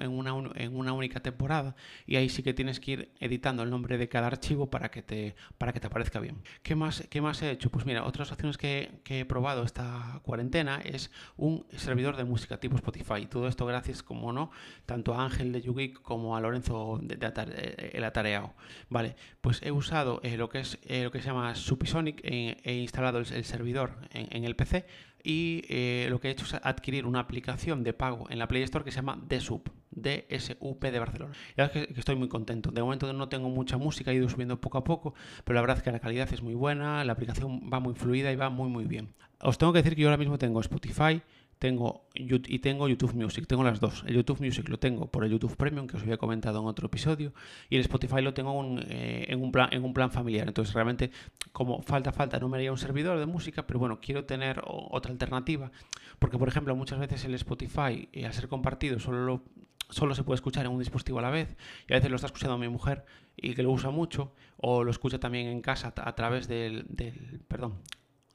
en 0.57 0.77
una, 0.77 0.93
única 0.93 1.21
temporada 1.21 1.77
y 2.07 2.17
ahí 2.17 2.29
sí 2.29 2.43
que 2.43 2.55
tienes 2.55 2.81
que 2.81 2.93
ir 2.93 3.13
editando 3.21 3.63
el 3.63 3.71
nombre 3.71 3.99
de 3.99 4.09
cada 4.09 4.29
archivo 4.29 4.71
para 4.71 4.91
que 4.91 5.03
te, 5.03 5.35
para 5.59 5.73
que 5.73 5.81
te 5.81 5.87
aparezca 5.87 6.21
bien. 6.21 6.43
¿Qué 6.63 6.75
más, 6.75 7.07
qué 7.11 7.21
más 7.21 7.43
he 7.43 7.51
hecho? 7.51 7.71
Pues 7.71 7.85
mira, 7.85 8.05
otras 8.05 8.33
opciones 8.33 8.57
que, 8.57 9.01
que 9.05 9.21
he 9.21 9.25
probado 9.25 9.65
esta 9.65 10.21
cuarentena 10.23 10.81
es 10.85 11.11
un 11.37 11.67
servidor 11.77 12.17
de 12.17 12.25
música 12.25 12.59
tipo 12.59 12.77
Spotify. 12.77 13.27
Todo 13.27 13.49
esto 13.49 13.67
gracias, 13.67 14.03
como 14.03 14.33
no, 14.33 14.51
tanto 14.87 15.15
a 15.15 15.25
Ángel 15.25 15.53
de 15.53 15.63
YouGeek 15.63 16.01
como 16.03 16.37
a 16.37 16.41
Lorenzo 16.41 16.99
de, 17.03 17.17
de, 17.17 17.91
El 17.93 18.05
Atareado. 18.05 18.55
Vale, 18.89 19.17
pues 19.41 19.61
he 19.63 19.71
usado 19.71 20.21
eh, 20.23 20.37
lo, 20.37 20.49
que 20.49 20.61
es, 20.61 20.79
eh, 20.87 21.05
lo 21.05 21.11
que 21.11 21.21
se 21.21 21.27
llama 21.27 21.55
Supisonic 21.55 22.21
e, 22.23 22.75
instalado 22.75 23.16
el 23.19 23.45
servidor 23.45 23.99
en, 24.13 24.45
el 24.45 24.57
PC 24.57 24.87
y 25.23 25.65
eh, 25.69 26.07
lo 26.09 26.21
que 26.21 26.29
he 26.29 26.31
hecho 26.31 26.45
es 26.45 26.55
adquirir 26.55 27.07
una 27.07 27.21
aplicación 27.21 27.83
de 27.83 27.93
pago 27.93 28.27
en 28.31 28.39
la 28.39 28.47
Play 28.47 28.63
Store 28.63 28.85
que 28.85 28.91
se 28.91 28.97
llama 28.97 29.19
DSUP, 29.29 29.69
DSUP 29.91 30.85
de 30.85 30.99
Barcelona. 30.99 31.35
La 31.57 31.67
verdad 31.67 31.83
es 31.83 31.95
que, 31.95 32.01
estoy 32.01 32.17
muy 32.17 32.29
contento. 32.29 32.71
De 32.71 32.81
momento 32.81 33.13
no 33.13 33.29
tengo 33.29 33.49
mucha 33.49 33.77
música, 33.77 34.13
he 34.13 34.15
ido 34.15 34.29
subiendo 34.29 34.61
poco 34.61 34.79
a 34.79 34.85
poco, 34.85 35.15
pero 35.45 35.55
la 35.55 35.61
verdad 35.63 35.79
es 35.79 35.83
que 35.83 35.91
la 35.91 36.01
calidad 36.01 36.33
es 36.33 36.43
muy 36.43 36.55
buena, 36.55 37.05
la 37.05 37.13
aplicación 37.13 37.71
va 37.73 37.81
muy 37.81 37.95
fluida 37.95 38.31
y 38.31 38.37
va 38.37 38.51
muy 38.51 38.69
muy 38.69 38.85
bien. 38.85 39.15
Os 39.41 39.59
tengo 39.59 39.73
que 39.73 39.81
decir 39.81 39.97
que 39.97 40.03
yo 40.03 40.09
ahora 40.09 40.19
mismo 40.19 40.39
tengo 40.39 40.61
Spotify, 40.61 41.23
tengo 41.59 42.07
y 42.15 42.59
tengo 42.59 42.89
YouTube 42.89 43.15
Music, 43.15 43.47
tengo 43.47 43.65
las 43.65 43.81
dos. 43.81 44.05
El 44.07 44.17
YouTube 44.17 44.41
Music 44.41 44.69
lo 44.69 44.79
tengo 44.79 45.11
por 45.11 45.25
el 45.25 45.31
YouTube 45.31 45.57
Premium 45.57 45.87
que 45.87 45.97
os 45.97 46.03
había 46.03 46.19
comentado 46.19 46.61
en 46.61 46.67
otro 46.67 46.87
episodio 46.87 47.33
y 47.71 47.77
el 47.77 47.83
Spotify 47.83 48.21
lo 48.21 48.35
tengo 48.35 48.63
eh, 48.89 49.27
en, 49.29 49.43
un 49.43 49.53
plan, 49.53 49.69
en 49.73 49.85
un 49.85 49.95
plan 49.95 50.11
familiar. 50.11 50.47
Entonces 50.49 50.75
realmente 50.75 51.11
como 51.53 51.83
falta 51.83 52.13
falta 52.13 52.39
no 52.39 52.49
me 52.49 52.59
haría 52.59 52.73
un 52.73 52.79
servidor 52.79 53.19
de 53.19 53.27
música, 53.27 53.67
pero 53.67 53.79
bueno, 53.79 54.01
quiero 54.01 54.25
tener 54.25 54.63
otra 54.65 55.13
alternativa 55.13 55.71
porque 56.19 56.39
por 56.39 56.49
ejemplo 56.49 56.77
muchas 56.77 56.99
veces 56.99 57.25
el 57.25 57.35
Spotify 57.35 58.09
eh, 58.13 58.27
al 58.27 58.33
ser 58.33 58.49
compartido 58.49 58.99
solo 58.99 59.43
solo 59.89 60.15
se 60.15 60.25
puede 60.25 60.37
escuchar 60.37 60.67
en 60.67 60.73
un 60.73 60.81
dispositivo 60.81 61.21
a 61.21 61.23
la 61.23 61.31
vez 61.31 61.57
y 61.89 61.93
a 61.93 61.97
veces 61.97 62.11
lo 62.11 62.17
está 62.17 62.27
escuchando 62.27 62.59
mi 62.59 62.69
mujer 62.69 63.05
y 63.37 63.55
que 63.55 63.63
lo 63.63 63.71
usa 63.71 63.91
mucho 63.91 64.33
o 64.57 64.83
lo 64.83 64.91
escucha 64.91 65.21
también 65.21 65.47
en 65.47 65.61
casa 65.61 65.95
a 65.97 66.15
través 66.15 66.49
del, 66.49 66.87
del 66.89 67.41
perdón 67.47 67.75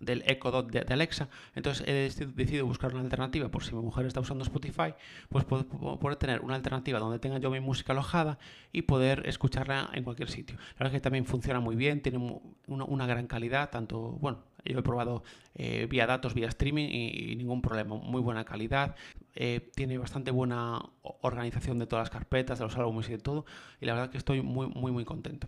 del 0.01 0.23
Echo 0.25 0.51
Dot 0.51 0.71
de, 0.71 0.93
Alexa. 0.93 1.29
Entonces 1.55 1.87
he 1.87 2.25
decidido 2.25 2.65
buscar 2.65 2.91
una 2.93 3.01
alternativa 3.01 3.49
por 3.49 3.63
si 3.63 3.73
mi 3.73 3.81
mujer 3.81 4.05
está 4.05 4.19
usando 4.19 4.43
Spotify, 4.43 4.93
pues 5.29 5.45
puedo, 5.45 6.17
tener 6.17 6.41
una 6.41 6.55
alternativa 6.55 6.99
donde 6.99 7.19
tenga 7.19 7.37
yo 7.37 7.49
mi 7.49 7.59
música 7.59 7.93
alojada 7.93 8.37
y 8.71 8.83
poder 8.83 9.27
escucharla 9.27 9.89
en 9.93 10.03
cualquier 10.03 10.29
sitio. 10.29 10.57
La 10.57 10.79
verdad 10.79 10.87
es 10.87 10.99
que 10.99 11.01
también 11.01 11.25
funciona 11.25 11.59
muy 11.59 11.75
bien, 11.75 12.01
tiene 12.01 12.41
una, 12.67 13.07
gran 13.07 13.27
calidad, 13.27 13.69
tanto, 13.69 13.99
bueno, 14.19 14.43
yo 14.63 14.79
he 14.79 14.83
probado 14.83 15.23
eh, 15.55 15.87
vía 15.89 16.05
datos, 16.05 16.33
vía 16.33 16.47
streaming 16.47 16.87
y, 16.89 17.35
ningún 17.35 17.61
problema, 17.61 17.95
muy 17.95 18.21
buena 18.21 18.45
calidad, 18.45 18.95
eh, 19.35 19.71
tiene 19.75 19.97
bastante 19.97 20.31
buena 20.31 20.81
organización 21.21 21.79
de 21.79 21.87
todas 21.87 22.03
las 22.03 22.09
carpetas, 22.09 22.59
de 22.59 22.65
los 22.65 22.77
álbumes 22.77 23.07
y 23.09 23.13
de 23.13 23.17
todo, 23.17 23.45
y 23.79 23.85
la 23.85 23.93
verdad 23.93 24.09
que 24.09 24.17
estoy 24.17 24.41
muy, 24.41 24.67
muy, 24.67 24.91
muy 24.91 25.05
contento. 25.05 25.47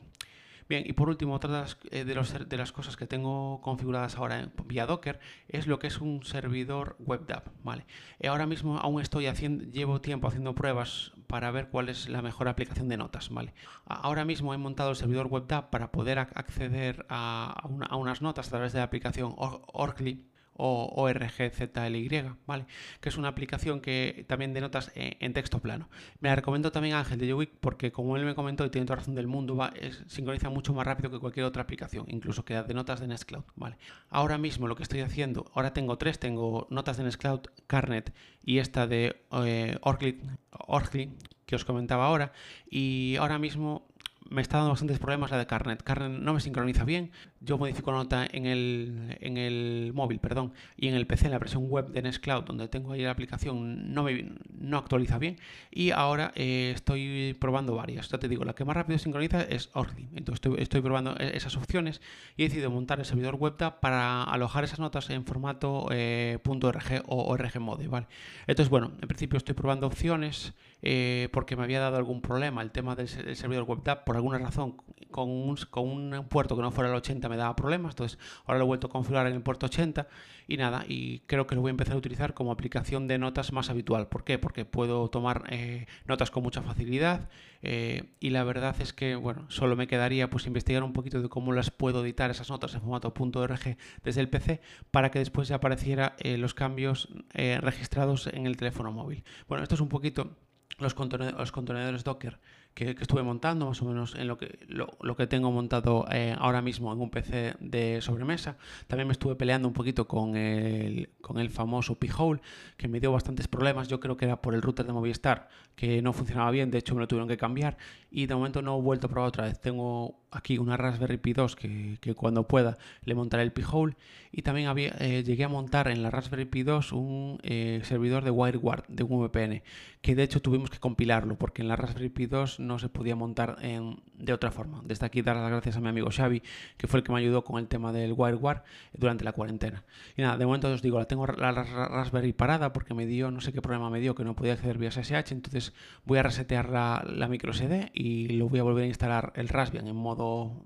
Bien, 0.69 0.83
y 0.85 0.93
por 0.93 1.09
último, 1.09 1.33
otra 1.35 1.51
de 1.51 1.59
las, 1.59 1.77
eh, 1.91 2.05
de, 2.05 2.57
las 2.57 2.71
cosas 2.71 2.95
que 2.95 3.07
tengo 3.07 3.61
configuradas 3.61 4.17
ahora 4.17 4.39
en, 4.39 4.53
vía 4.65 4.85
Docker 4.85 5.19
es 5.47 5.67
lo 5.67 5.79
que 5.79 5.87
es 5.87 5.99
un 5.99 6.23
servidor 6.23 6.95
WebDAV. 6.99 7.43
¿vale? 7.63 7.85
Eh, 8.19 8.27
ahora 8.27 8.45
mismo 8.45 8.77
aún 8.77 9.01
estoy 9.01 9.27
haciendo, 9.27 9.65
llevo 9.65 10.01
tiempo 10.01 10.27
haciendo 10.27 10.55
pruebas 10.55 11.13
para 11.27 11.51
ver 11.51 11.69
cuál 11.69 11.89
es 11.89 12.09
la 12.09 12.21
mejor 12.21 12.47
aplicación 12.47 12.87
de 12.89 12.97
notas. 12.97 13.29
¿vale? 13.29 13.53
Ahora 13.85 14.25
mismo 14.25 14.53
he 14.53 14.57
montado 14.57 14.91
el 14.91 14.95
servidor 14.95 15.27
WebDAV 15.27 15.69
para 15.69 15.91
poder 15.91 16.19
acceder 16.19 17.05
a, 17.09 17.67
unas 17.91 18.21
notas 18.21 18.47
a 18.47 18.51
través 18.51 18.73
de 18.73 18.79
la 18.79 18.85
aplicación 18.85 19.33
Orkly 19.37 20.32
o 20.55 20.91
ORGZLY, 20.95 22.09
¿vale? 22.45 22.65
Que 23.01 23.09
es 23.09 23.17
una 23.17 23.29
aplicación 23.29 23.81
que 23.81 24.25
también 24.27 24.53
denotas 24.53 24.91
en 24.95 25.33
texto 25.33 25.59
plano. 25.59 25.89
Me 26.19 26.29
la 26.29 26.35
recomiendo 26.35 26.71
también 26.71 26.95
Ángel 26.95 27.19
de 27.19 27.27
YouWeek 27.27 27.51
porque 27.59 27.91
como 27.91 28.17
él 28.17 28.25
me 28.25 28.35
comentó 28.35 28.65
y 28.65 28.69
tiene 28.69 28.85
toda 28.85 28.97
razón 28.97 29.15
del 29.15 29.27
mundo, 29.27 29.55
va, 29.55 29.73
sincroniza 30.07 30.49
mucho 30.49 30.73
más 30.73 30.85
rápido 30.85 31.09
que 31.11 31.19
cualquier 31.19 31.45
otra 31.45 31.63
aplicación, 31.63 32.05
incluso 32.07 32.45
que 32.45 32.53
de 32.61 32.73
notas 32.73 32.99
de 32.99 33.07
Nextcloud, 33.07 33.43
¿vale? 33.55 33.77
Ahora 34.09 34.37
mismo 34.37 34.67
lo 34.67 34.75
que 34.75 34.83
estoy 34.83 35.01
haciendo, 35.01 35.45
ahora 35.53 35.73
tengo 35.73 35.97
tres, 35.97 36.19
tengo 36.19 36.67
notas 36.69 36.97
de 36.97 37.03
Nextcloud, 37.03 37.41
Carnet 37.67 38.13
y 38.43 38.59
esta 38.59 38.87
de 38.87 39.23
eh, 39.31 39.77
Orkly, 39.81 41.13
que 41.45 41.55
os 41.55 41.65
comentaba 41.65 42.05
ahora, 42.05 42.31
y 42.69 43.15
ahora 43.17 43.39
mismo 43.39 43.87
me 44.29 44.41
está 44.41 44.57
dando 44.57 44.71
bastantes 44.71 44.99
problemas 44.99 45.31
la 45.31 45.37
de 45.37 45.45
Carnet. 45.45 45.83
Carnet 45.83 46.19
no 46.19 46.33
me 46.33 46.39
sincroniza 46.39 46.85
bien. 46.85 47.11
Yo 47.45 47.57
modifico 47.57 47.91
nota 47.91 48.25
en 48.31 48.45
el, 48.45 49.17
en 49.19 49.37
el 49.37 49.91
móvil, 49.93 50.19
perdón, 50.19 50.53
y 50.77 50.87
en 50.87 50.95
el 50.95 51.05
PC, 51.05 51.25
en 51.25 51.31
la 51.31 51.39
versión 51.39 51.67
web 51.69 51.89
de 51.89 52.01
Nextcloud, 52.01 52.45
donde 52.45 52.67
tengo 52.69 52.93
ahí 52.93 53.01
la 53.01 53.11
aplicación, 53.11 53.93
no, 53.93 54.03
me, 54.03 54.31
no 54.57 54.77
actualiza 54.77 55.17
bien. 55.17 55.37
Y 55.69 55.91
ahora 55.91 56.31
eh, 56.35 56.71
estoy 56.73 57.35
probando 57.39 57.75
varias. 57.75 58.09
Ya 58.09 58.17
te 58.17 58.27
digo, 58.27 58.45
la 58.45 58.53
que 58.53 58.63
más 58.63 58.75
rápido 58.75 58.97
sincroniza 58.97 59.41
es 59.41 59.69
Ordi. 59.73 60.07
Entonces 60.15 60.53
estoy, 60.57 60.81
probando 60.81 61.15
e, 61.19 61.35
esas 61.35 61.57
opciones 61.57 62.01
y 62.37 62.43
he 62.43 62.45
decidido 62.45 62.71
montar 62.71 62.99
el 62.99 63.05
servidor 63.05 63.35
web 63.35 63.55
para 63.81 64.23
alojar 64.23 64.63
esas 64.63 64.79
notas 64.79 65.09
en 65.09 65.25
formato 65.25 65.87
eh, 65.91 66.39
.rg 66.43 67.03
o 67.07 67.25
org 67.25 67.89
¿vale? 67.89 68.07
Entonces, 68.47 68.69
bueno, 68.69 68.91
en 69.01 69.07
principio 69.07 69.37
estoy 69.37 69.53
probando 69.53 69.87
opciones 69.87 70.53
eh, 70.81 71.29
porque 71.31 71.55
me 71.55 71.63
había 71.63 71.79
dado 71.79 71.95
algún 71.95 72.21
problema 72.21 72.61
el 72.61 72.71
tema 72.71 72.93
del, 72.95 73.07
servidor 73.07 73.63
web 73.63 74.03
por 74.05 74.17
alguna 74.17 74.37
razón 74.37 74.75
con 75.11 75.29
un, 75.29 75.57
con 75.69 75.87
un, 75.87 76.25
puerto 76.27 76.57
que 76.57 76.61
no 76.61 76.71
fuera 76.71 76.89
el 76.89 76.95
80 76.95 77.29
me 77.33 77.37
daba 77.37 77.55
problemas, 77.55 77.93
entonces 77.93 78.19
ahora 78.45 78.59
lo 78.59 78.65
he 78.65 78.67
vuelto 78.67 78.87
a 78.87 78.89
configurar 78.89 79.27
en 79.27 79.33
el 79.33 79.41
puerto 79.41 79.65
80 79.65 80.07
y 80.47 80.57
nada, 80.57 80.85
y 80.87 81.19
creo 81.19 81.47
que 81.47 81.55
lo 81.55 81.61
voy 81.61 81.69
a 81.69 81.71
empezar 81.71 81.95
a 81.95 81.97
utilizar 81.97 82.33
como 82.33 82.51
aplicación 82.51 83.07
de 83.07 83.17
notas 83.17 83.51
más 83.53 83.69
habitual. 83.69 84.07
¿Por 84.07 84.23
qué? 84.23 84.37
Porque 84.37 84.65
puedo 84.65 85.09
tomar 85.09 85.43
eh, 85.49 85.87
notas 86.05 86.31
con 86.31 86.43
mucha 86.43 86.61
facilidad 86.61 87.29
eh, 87.61 88.11
y 88.19 88.29
la 88.29 88.43
verdad 88.43 88.75
es 88.79 88.93
que, 88.93 89.15
bueno, 89.15 89.45
solo 89.49 89.75
me 89.75 89.87
quedaría 89.87 90.29
pues 90.29 90.45
investigar 90.45 90.83
un 90.83 90.93
poquito 90.93 91.21
de 91.21 91.29
cómo 91.29 91.53
las 91.53 91.71
puedo 91.71 92.03
editar 92.03 92.29
esas 92.29 92.49
notas 92.49 92.73
en 92.75 92.81
formato 92.81 93.13
.org 93.17 93.77
desde 94.03 94.21
el 94.21 94.29
PC 94.29 94.61
para 94.91 95.11
que 95.11 95.19
después 95.19 95.47
ya 95.47 95.55
apareciera 95.55 96.15
los 96.23 96.53
cambios 96.53 97.09
registrados 97.33 98.27
en 98.27 98.45
el 98.45 98.57
teléfono 98.57 98.91
móvil. 98.91 99.23
Bueno, 99.47 99.63
esto 99.63 99.75
es 99.75 99.81
un 99.81 99.89
poquito 99.89 100.35
los, 100.79 100.93
contenedores, 100.93 102.03
Docker 102.03 102.39
que, 102.73 102.95
estuve 102.99 103.23
montando, 103.23 103.67
más 103.67 103.81
o 103.81 103.85
menos 103.85 104.15
en 104.15 104.27
lo 104.27 104.37
que, 104.37 104.59
lo, 104.67 105.15
que 105.15 105.27
tengo 105.27 105.51
montado 105.51 106.05
eh, 106.11 106.35
ahora 106.37 106.61
mismo 106.61 106.91
en 106.91 106.99
un 107.01 107.09
PC 107.09 107.55
de 107.59 108.01
sobremesa. 108.01 108.57
También 108.87 109.07
me 109.07 109.13
estuve 109.13 109.35
peleando 109.35 109.67
un 109.67 109.73
poquito 109.73 110.07
con 110.07 110.35
el, 110.35 111.09
con 111.21 111.39
el 111.39 111.49
famoso 111.49 111.95
P-Hole, 111.95 112.41
que 112.77 112.87
me 112.87 112.99
dio 112.99 113.11
bastantes 113.11 113.47
problemas. 113.47 113.87
Yo 113.87 113.99
creo 113.99 114.17
que 114.17 114.25
era 114.25 114.41
por 114.41 114.55
el 114.55 114.61
router 114.61 114.85
de 114.85 114.93
Movistar, 114.93 115.49
que 115.75 116.01
no 116.01 116.13
funcionaba 116.13 116.49
bien, 116.51 116.71
de 116.71 116.79
hecho 116.79 116.95
me 116.95 117.01
lo 117.01 117.07
tuvieron 117.07 117.27
que 117.27 117.37
cambiar 117.37 117.77
y 118.09 118.25
de 118.25 118.35
momento 118.35 118.61
no 118.61 118.77
he 118.77 118.81
vuelto 118.81 119.07
a 119.07 119.09
probar 119.09 119.29
otra 119.29 119.45
vez. 119.45 119.59
Tengo 119.59 120.22
aquí 120.33 120.57
una 120.57 120.77
Raspberry 120.77 121.17
Pi 121.17 121.33
2 121.33 121.55
que, 121.55 121.97
que 122.01 122.13
cuando 122.15 122.47
pueda 122.47 122.77
le 123.03 123.15
montaré 123.15 123.43
el 123.43 123.51
P-Hole 123.51 123.95
y 124.35 124.41
también 124.41 124.67
había, 124.67 124.95
eh, 124.99 125.23
llegué 125.23 125.43
a 125.43 125.47
montar 125.47 125.87
en 125.87 126.01
la 126.01 126.09
Raspberry 126.09 126.45
Pi 126.45 126.63
2 126.63 126.91
un 126.93 127.39
eh, 127.43 127.81
servidor 127.83 128.23
de 128.23 128.31
WireGuard 128.31 128.83
de 128.87 129.03
un 129.03 129.23
VPN, 129.23 129.61
que 130.01 130.15
de 130.15 130.23
hecho 130.23 130.41
tuvimos 130.41 130.71
que 130.71 130.79
compilarlo 130.79 131.37
porque 131.37 131.61
en 131.61 131.67
la 131.67 131.75
Raspberry 131.75 132.09
Pi 132.09 132.25
2 132.25 132.59
no 132.59 132.79
se 132.79 132.89
podía 132.89 133.15
montar 133.15 133.57
en, 133.61 134.01
de 134.17 134.33
otra 134.33 134.49
forma. 134.49 134.81
Desde 134.85 135.05
aquí 135.05 135.21
dar 135.21 135.35
las 135.35 135.51
gracias 135.51 135.77
a 135.77 135.81
mi 135.81 135.89
amigo 135.89 136.09
Xavi, 136.09 136.41
que 136.77 136.87
fue 136.87 136.99
el 136.99 137.03
que 137.03 137.11
me 137.11 137.19
ayudó 137.19 137.43
con 137.43 137.59
el 137.59 137.67
tema 137.67 137.93
del 137.93 138.13
WireGuard 138.13 138.63
durante 138.93 139.23
la 139.23 139.33
cuarentena. 139.33 139.83
Y 140.17 140.23
nada, 140.23 140.35
de 140.35 140.47
momento 140.47 140.67
os 140.67 140.81
digo, 140.81 140.97
la 140.97 141.05
tengo 141.05 141.27
la 141.27 141.51
Raspberry 141.51 142.33
parada 142.33 142.73
porque 142.73 142.95
me 142.95 143.05
dio, 143.05 143.29
no 143.29 143.39
sé 143.39 143.53
qué 143.53 143.61
problema 143.61 143.91
me 143.91 143.99
dio, 143.99 144.15
que 144.15 144.23
no 144.23 144.35
podía 144.35 144.53
acceder 144.53 144.79
vía 144.79 144.89
SSH, 144.89 145.31
entonces 145.31 145.73
voy 146.05 146.17
a 146.17 146.23
resetear 146.23 146.69
la, 146.69 147.05
la 147.07 147.27
micro 147.27 147.53
SD 147.53 147.91
y 147.93 148.29
lo 148.29 148.49
voy 148.49 148.59
a 148.59 148.63
volver 148.63 148.85
a 148.85 148.87
instalar 148.87 149.31
el 149.35 149.47
Raspbian 149.47 149.87
en 149.87 149.95
modo 149.95 150.22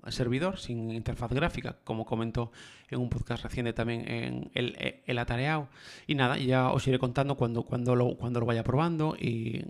servidor, 0.08 0.58
sin 0.58 0.90
interfaz 0.90 1.32
gráfica, 1.32 1.76
como 1.84 2.04
comentó 2.04 2.52
en 2.90 3.00
un 3.00 3.08
podcast 3.08 3.44
reciente 3.44 3.72
también 3.72 4.08
en 4.08 4.50
el, 4.54 5.00
el 5.06 5.18
Atareado. 5.18 5.68
Y 6.06 6.14
nada, 6.14 6.38
ya 6.38 6.70
os 6.70 6.86
iré 6.86 6.98
contando 6.98 7.36
cuando, 7.36 7.62
cuando, 7.62 7.94
lo, 7.96 8.16
cuando 8.16 8.40
lo 8.40 8.46
vaya 8.46 8.64
probando 8.64 9.16
y, 9.18 9.64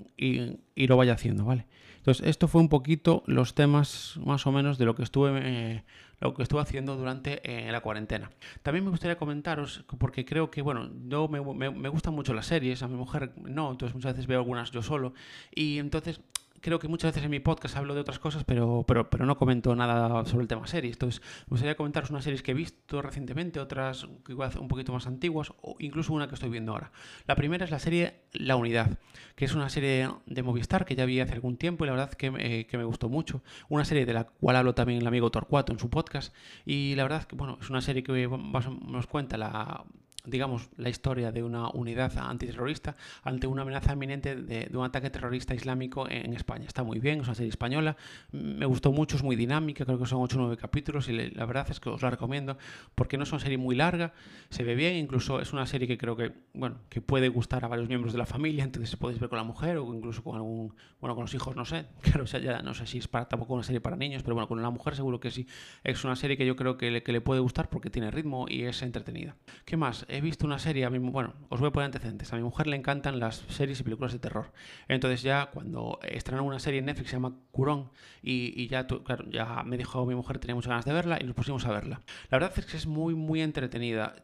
lo 0.76 0.96
vaya 0.96 1.14
haciendo, 1.14 1.44
¿vale? 1.44 1.66
Entonces, 1.98 2.26
esto 2.26 2.48
fue 2.48 2.60
un 2.60 2.68
poquito 2.68 3.22
los 3.26 3.54
temas 3.54 4.18
más 4.24 4.46
o 4.46 4.52
menos 4.52 4.78
de 4.78 4.84
lo 4.84 4.94
que 4.94 5.02
estuve 5.02 5.40
eh, 5.42 5.84
lo 6.20 6.34
que 6.34 6.42
estuve 6.42 6.60
haciendo 6.60 6.96
durante 6.96 7.40
eh, 7.44 7.70
la 7.70 7.80
cuarentena. 7.80 8.30
También 8.62 8.84
me 8.84 8.90
gustaría 8.90 9.16
comentaros, 9.16 9.84
porque 9.98 10.24
creo 10.24 10.50
que, 10.50 10.62
bueno, 10.62 10.90
yo 11.06 11.28
me, 11.28 11.40
me, 11.42 11.70
me 11.70 11.88
gustan 11.88 12.14
mucho 12.14 12.34
las 12.34 12.46
series, 12.46 12.82
a 12.82 12.88
mi 12.88 12.96
mujer 12.96 13.32
no, 13.36 13.70
entonces 13.70 13.94
muchas 13.94 14.12
veces 14.14 14.26
veo 14.26 14.38
algunas 14.38 14.70
yo 14.70 14.82
solo, 14.82 15.12
y 15.54 15.78
entonces 15.78 16.20
creo 16.60 16.78
que 16.78 16.88
muchas 16.88 17.10
veces 17.10 17.24
en 17.24 17.30
mi 17.30 17.40
podcast 17.40 17.76
hablo 17.76 17.94
de 17.94 18.00
otras 18.00 18.18
cosas, 18.18 18.44
pero, 18.44 18.84
pero, 18.86 19.08
pero 19.10 19.26
no 19.26 19.36
comento 19.36 19.74
nada 19.74 20.24
sobre 20.24 20.42
el 20.42 20.48
tema 20.48 20.66
series. 20.66 20.94
Entonces, 20.96 21.20
me 21.46 21.50
gustaría 21.50 21.76
comentaros 21.76 22.10
unas 22.10 22.24
series 22.24 22.42
que 22.42 22.52
he 22.52 22.54
visto 22.54 23.02
recientemente, 23.02 23.60
otras 23.60 24.06
igual 24.28 24.52
un 24.58 24.68
poquito 24.68 24.92
más 24.92 25.06
antiguas, 25.06 25.52
o 25.62 25.76
incluso 25.78 26.12
una 26.12 26.28
que 26.28 26.34
estoy 26.34 26.50
viendo 26.50 26.72
ahora. 26.72 26.92
La 27.26 27.34
primera 27.36 27.64
es 27.64 27.70
la 27.70 27.78
serie 27.78 28.22
La 28.32 28.56
Unidad, 28.56 28.98
que 29.34 29.44
es 29.44 29.54
una 29.54 29.68
serie 29.68 30.08
de 30.26 30.42
Movistar 30.42 30.84
que 30.84 30.94
ya 30.94 31.04
vi 31.04 31.20
hace 31.20 31.32
algún 31.32 31.56
tiempo 31.56 31.84
y 31.84 31.86
la 31.86 31.92
verdad 31.92 32.12
que, 32.12 32.32
eh, 32.38 32.66
que 32.66 32.78
me 32.78 32.84
gustó 32.84 33.08
mucho. 33.08 33.42
Una 33.68 33.84
serie 33.84 34.06
de 34.06 34.12
la 34.12 34.24
cual 34.24 34.56
hablo 34.56 34.74
también 34.74 35.00
el 35.00 35.06
amigo 35.06 35.30
Torcuato 35.30 35.72
en 35.72 35.78
su 35.78 35.90
podcast. 35.90 36.34
Y 36.64 36.94
la 36.94 37.02
verdad 37.04 37.24
que, 37.24 37.36
bueno, 37.36 37.58
es 37.60 37.70
una 37.70 37.80
serie 37.80 38.02
que 38.02 38.28
nos 38.28 39.06
cuenta 39.06 39.36
la 39.36 39.84
digamos, 40.28 40.68
la 40.76 40.88
historia 40.88 41.32
de 41.32 41.42
una 41.42 41.68
unidad 41.70 42.16
antiterrorista 42.18 42.96
ante 43.22 43.46
una 43.46 43.62
amenaza 43.62 43.92
inminente 43.92 44.36
de, 44.36 44.70
un 44.76 44.84
ataque 44.84 45.10
terrorista 45.10 45.54
islámico 45.54 46.08
en, 46.08 46.34
España. 46.34 46.66
Está 46.66 46.84
muy 46.84 47.00
bien, 47.00 47.20
es 47.20 47.26
una 47.26 47.34
serie 47.34 47.50
española, 47.50 47.96
me 48.32 48.66
gustó 48.66 48.92
mucho, 48.92 49.16
es 49.16 49.22
muy 49.22 49.34
dinámica, 49.34 49.84
creo 49.84 49.98
que 49.98 50.06
son 50.06 50.22
8 50.22 50.36
o 50.36 50.40
9 50.42 50.56
capítulos 50.56 51.08
y 51.08 51.30
la 51.30 51.46
verdad 51.46 51.66
es 51.70 51.80
que 51.80 51.88
os 51.88 52.02
la 52.02 52.10
recomiendo 52.10 52.56
porque 52.94 53.16
no 53.16 53.24
es 53.24 53.32
una 53.32 53.40
serie 53.40 53.58
muy 53.58 53.74
larga, 53.74 54.12
se 54.50 54.62
ve 54.62 54.74
bien, 54.74 54.96
incluso 54.96 55.40
es 55.40 55.52
una 55.52 55.66
serie 55.66 55.88
que 55.88 55.98
creo 55.98 56.16
que, 56.16 56.32
bueno, 56.54 56.78
que 56.88 57.00
puede 57.00 57.28
gustar 57.28 57.64
a 57.64 57.68
varios 57.68 57.88
miembros 57.88 58.12
de 58.12 58.18
la 58.18 58.26
familia, 58.26 58.64
entonces 58.64 58.94
podéis 58.96 59.18
ver 59.18 59.28
con 59.28 59.38
la 59.38 59.44
mujer 59.44 59.78
o 59.78 59.94
incluso 59.94 60.22
con 60.22 60.36
algún, 60.36 60.74
bueno, 61.00 61.14
con 61.14 61.24
los 61.24 61.34
hijos, 61.34 61.56
no 61.56 61.64
sé, 61.64 61.86
claro, 62.02 62.26
sea, 62.26 62.40
ya 62.40 62.62
no 62.62 62.74
sé 62.74 62.86
si 62.86 62.98
es 62.98 63.08
para 63.08 63.28
tampoco 63.28 63.54
una 63.54 63.62
serie 63.64 63.80
para 63.80 63.96
niños, 63.96 64.22
pero 64.22 64.34
bueno, 64.34 64.46
con 64.46 64.62
la 64.62 64.70
mujer 64.70 64.94
seguro 64.94 65.18
que 65.18 65.30
sí. 65.30 65.46
Es 65.82 66.04
una 66.04 66.14
serie 66.14 66.36
que 66.36 66.46
yo 66.46 66.54
creo 66.54 66.76
que 66.76 66.90
le, 66.90 67.02
que 67.02 67.12
le 67.12 67.20
puede 67.20 67.40
gustar 67.40 67.68
porque 67.68 67.90
tiene 67.90 68.10
ritmo 68.10 68.46
y 68.48 68.64
es 68.64 68.82
entretenida. 68.82 69.36
¿Qué 69.64 69.76
más? 69.76 70.06
He 70.18 70.20
visto 70.20 70.46
una 70.46 70.58
serie, 70.58 70.84
a 70.84 70.90
mí, 70.90 70.98
bueno, 70.98 71.34
os 71.48 71.60
voy 71.60 71.68
a 71.68 71.72
poner 71.72 71.86
antecedentes. 71.86 72.32
A 72.32 72.36
mi 72.36 72.42
mujer 72.42 72.66
le 72.66 72.76
encantan 72.76 73.20
las 73.20 73.44
series 73.48 73.78
y 73.80 73.82
películas 73.84 74.12
de 74.12 74.18
terror. 74.18 74.52
Entonces 74.88 75.22
ya 75.22 75.50
cuando 75.52 76.00
estrenaron 76.02 76.46
una 76.46 76.58
serie 76.58 76.80
en 76.80 76.86
Netflix 76.86 77.10
se 77.10 77.16
llama 77.16 77.36
Curón 77.52 77.90
y, 78.20 78.66
ya, 78.66 78.86
claro, 78.86 79.24
ya 79.30 79.62
me 79.64 79.78
dijo 79.78 80.04
mi 80.06 80.16
mujer 80.16 80.38
tenía 80.38 80.56
muchas 80.56 80.70
ganas 80.70 80.84
de 80.84 80.92
verla 80.92 81.18
y 81.20 81.24
nos 81.24 81.36
pusimos 81.36 81.64
a 81.66 81.70
verla. 81.70 82.00
La 82.30 82.38
verdad 82.38 82.52
es 82.56 82.66
que 82.66 82.76
es 82.76 82.86
muy, 82.86 83.14
muy 83.14 83.40
entretenida. 83.40 84.16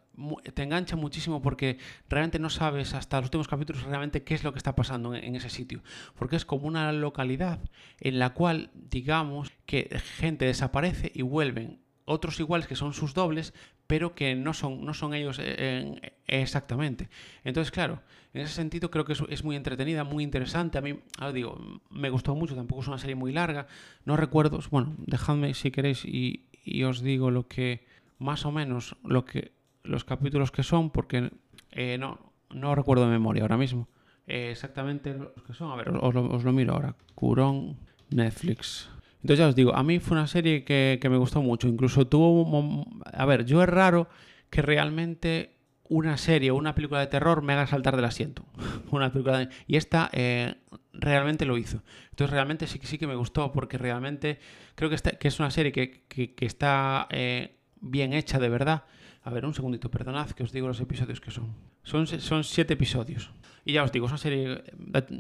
te 0.53 0.63
engancha 0.65 0.97
muchísimo 0.97 1.41
porque 1.41 1.79
realmente 2.09 2.41
no 2.41 2.51
sabes 2.51 2.93
hasta 2.95 3.19
los 3.19 3.27
últimos 3.27 3.47
capítulos 3.47 3.85
realmente 3.85 4.25
qué 4.25 4.35
es 4.35 4.43
lo 4.43 4.53
que 4.53 4.59
está 4.59 4.75
pasando 4.75 5.15
en, 5.15 5.23
en 5.23 5.37
ese 5.37 5.49
sitio. 5.49 5.83
Porque 6.17 6.35
es 6.35 6.45
como 6.45 6.67
una 6.67 6.93
localidad 6.93 7.61
en 8.01 8.19
la 8.19 8.31
cual, 8.31 8.71
digamos, 8.75 9.53
que 9.65 9.97
gente 10.19 10.45
desaparece 10.45 11.13
y 11.15 11.23
vuelven 11.23 11.84
otros 12.05 12.39
iguales 12.41 12.67
que 12.67 12.77
son 12.77 12.93
sus 12.93 13.15
dobles, 13.15 13.55
pero 13.87 14.15
que 14.15 14.35
no 14.35 14.55
son, 14.55 14.85
no 14.85 14.95
son 14.95 15.15
ellos 15.15 15.39
eh, 15.41 16.15
exactamente. 16.27 17.09
Entonces, 17.45 17.71
claro, 17.71 18.03
en 18.33 18.43
ese 18.43 18.55
sentido 18.55 18.91
creo 18.91 19.05
que 19.05 19.13
es, 19.13 19.45
muy 19.45 19.57
entretenida, 19.57 20.05
muy 20.05 20.25
interesante. 20.25 20.79
A 20.79 20.81
mí, 20.81 20.99
ahora 21.19 21.33
digo, 21.33 21.81
me 21.91 22.11
gustó 22.11 22.35
mucho, 22.35 22.55
tampoco 22.55 22.83
es 22.83 22.89
una 22.89 22.99
serie 22.99 23.15
muy 23.15 23.33
larga. 23.33 23.67
No 24.05 24.17
recuerdo, 24.17 24.61
bueno, 24.71 24.95
dejadme 24.99 25.55
si 25.55 25.71
queréis 25.71 26.05
y, 26.05 26.47
y 26.65 26.85
os 26.85 27.03
digo 27.03 27.31
lo 27.31 27.49
que, 27.49 27.87
más 28.19 28.45
o 28.45 28.53
menos, 28.53 28.97
lo 29.05 29.25
que, 29.25 29.53
los 29.83 30.05
capítulos 30.05 30.51
que 30.51 30.63
son, 30.63 30.91
porque 30.91 31.31
eh, 31.71 31.97
no, 31.99 32.33
no 32.51 32.75
recuerdo 32.75 33.05
de 33.05 33.11
memoria 33.11 33.43
ahora 33.43 33.57
mismo. 33.57 33.89
Eh, 34.27 34.51
exactamente 34.51 35.15
los 35.15 35.43
que 35.47 35.53
son, 35.53 35.71
a 35.71 35.77
ver, 35.77 35.91
os 35.91 36.15
lo, 36.15 36.31
os 36.31 36.45
lo 36.45 36.53
miro 36.53 36.73
ahora. 36.73 36.97
Curón, 37.15 37.77
Netflix. 38.11 38.89
Entonces 39.25 39.39
ya 39.39 39.49
os 39.49 39.55
digo, 39.55 39.75
a 39.75 39.83
mí 39.83 40.01
fue 40.01 40.19
una 40.19 40.27
serie 40.27 40.65
que, 40.65 40.99
que 41.01 41.09
me 41.09 41.17
gustó 41.17 41.41
mucho. 41.41 41.67
Incluso 41.67 42.07
tuvo... 42.07 42.85
A 43.11 43.25
ver, 43.25 43.47
yo 43.47 43.63
es 43.63 43.69
raro 43.71 44.07
que 44.51 44.61
realmente 44.61 45.57
una 45.89 46.19
serie 46.19 46.51
o 46.51 46.57
una 46.57 46.75
película 46.75 47.01
de 47.01 47.07
terror 47.07 47.41
me 47.41 47.55
haga 47.55 47.67
saltar 47.67 47.97
del 47.97 48.05
asiento. 48.05 48.45
una 48.91 49.11
película 49.11 49.39
de... 49.39 49.49
Y 49.67 49.77
esta 49.77 50.11
eh, 50.13 50.57
realmente 50.93 51.47
lo 51.47 51.57
hizo. 51.57 51.83
Entonces 52.11 52.35
realmente 52.35 52.67
sí, 52.67 52.79
sí 52.83 52.99
que 52.99 53.07
me 53.07 53.15
gustó 53.15 53.51
porque 53.51 53.79
realmente 53.79 54.41
creo 54.75 54.91
que, 54.91 54.97
que 54.97 55.29
es 55.29 55.41
una 55.41 55.51
serie 55.51 55.73
que, 55.73 56.05
que, 56.07 56.35
que 56.35 56.45
está 56.45 57.09
eh, 57.09 57.57
bien 57.81 58.13
hecha 58.13 58.39
de 58.39 58.51
verdad. 58.51 58.85
A 59.23 59.31
ver, 59.31 59.47
un 59.47 59.55
segundito, 59.55 59.91
perdonad 59.91 60.33
que 60.33 60.43
os 60.43 60.53
digo 60.53 60.69
los 60.69 60.81
episodios 60.81 61.23
que 61.23 61.31
son. 61.31 61.55
Son, 61.83 62.07
son 62.07 62.45
siete 62.45 62.75
episodios. 62.75 63.31
Y 63.65 63.73
ya 63.73 63.83
os 63.83 63.93
digo, 63.93 64.07
es 64.07 64.13
una 64.13 64.19
serie, 64.19 64.63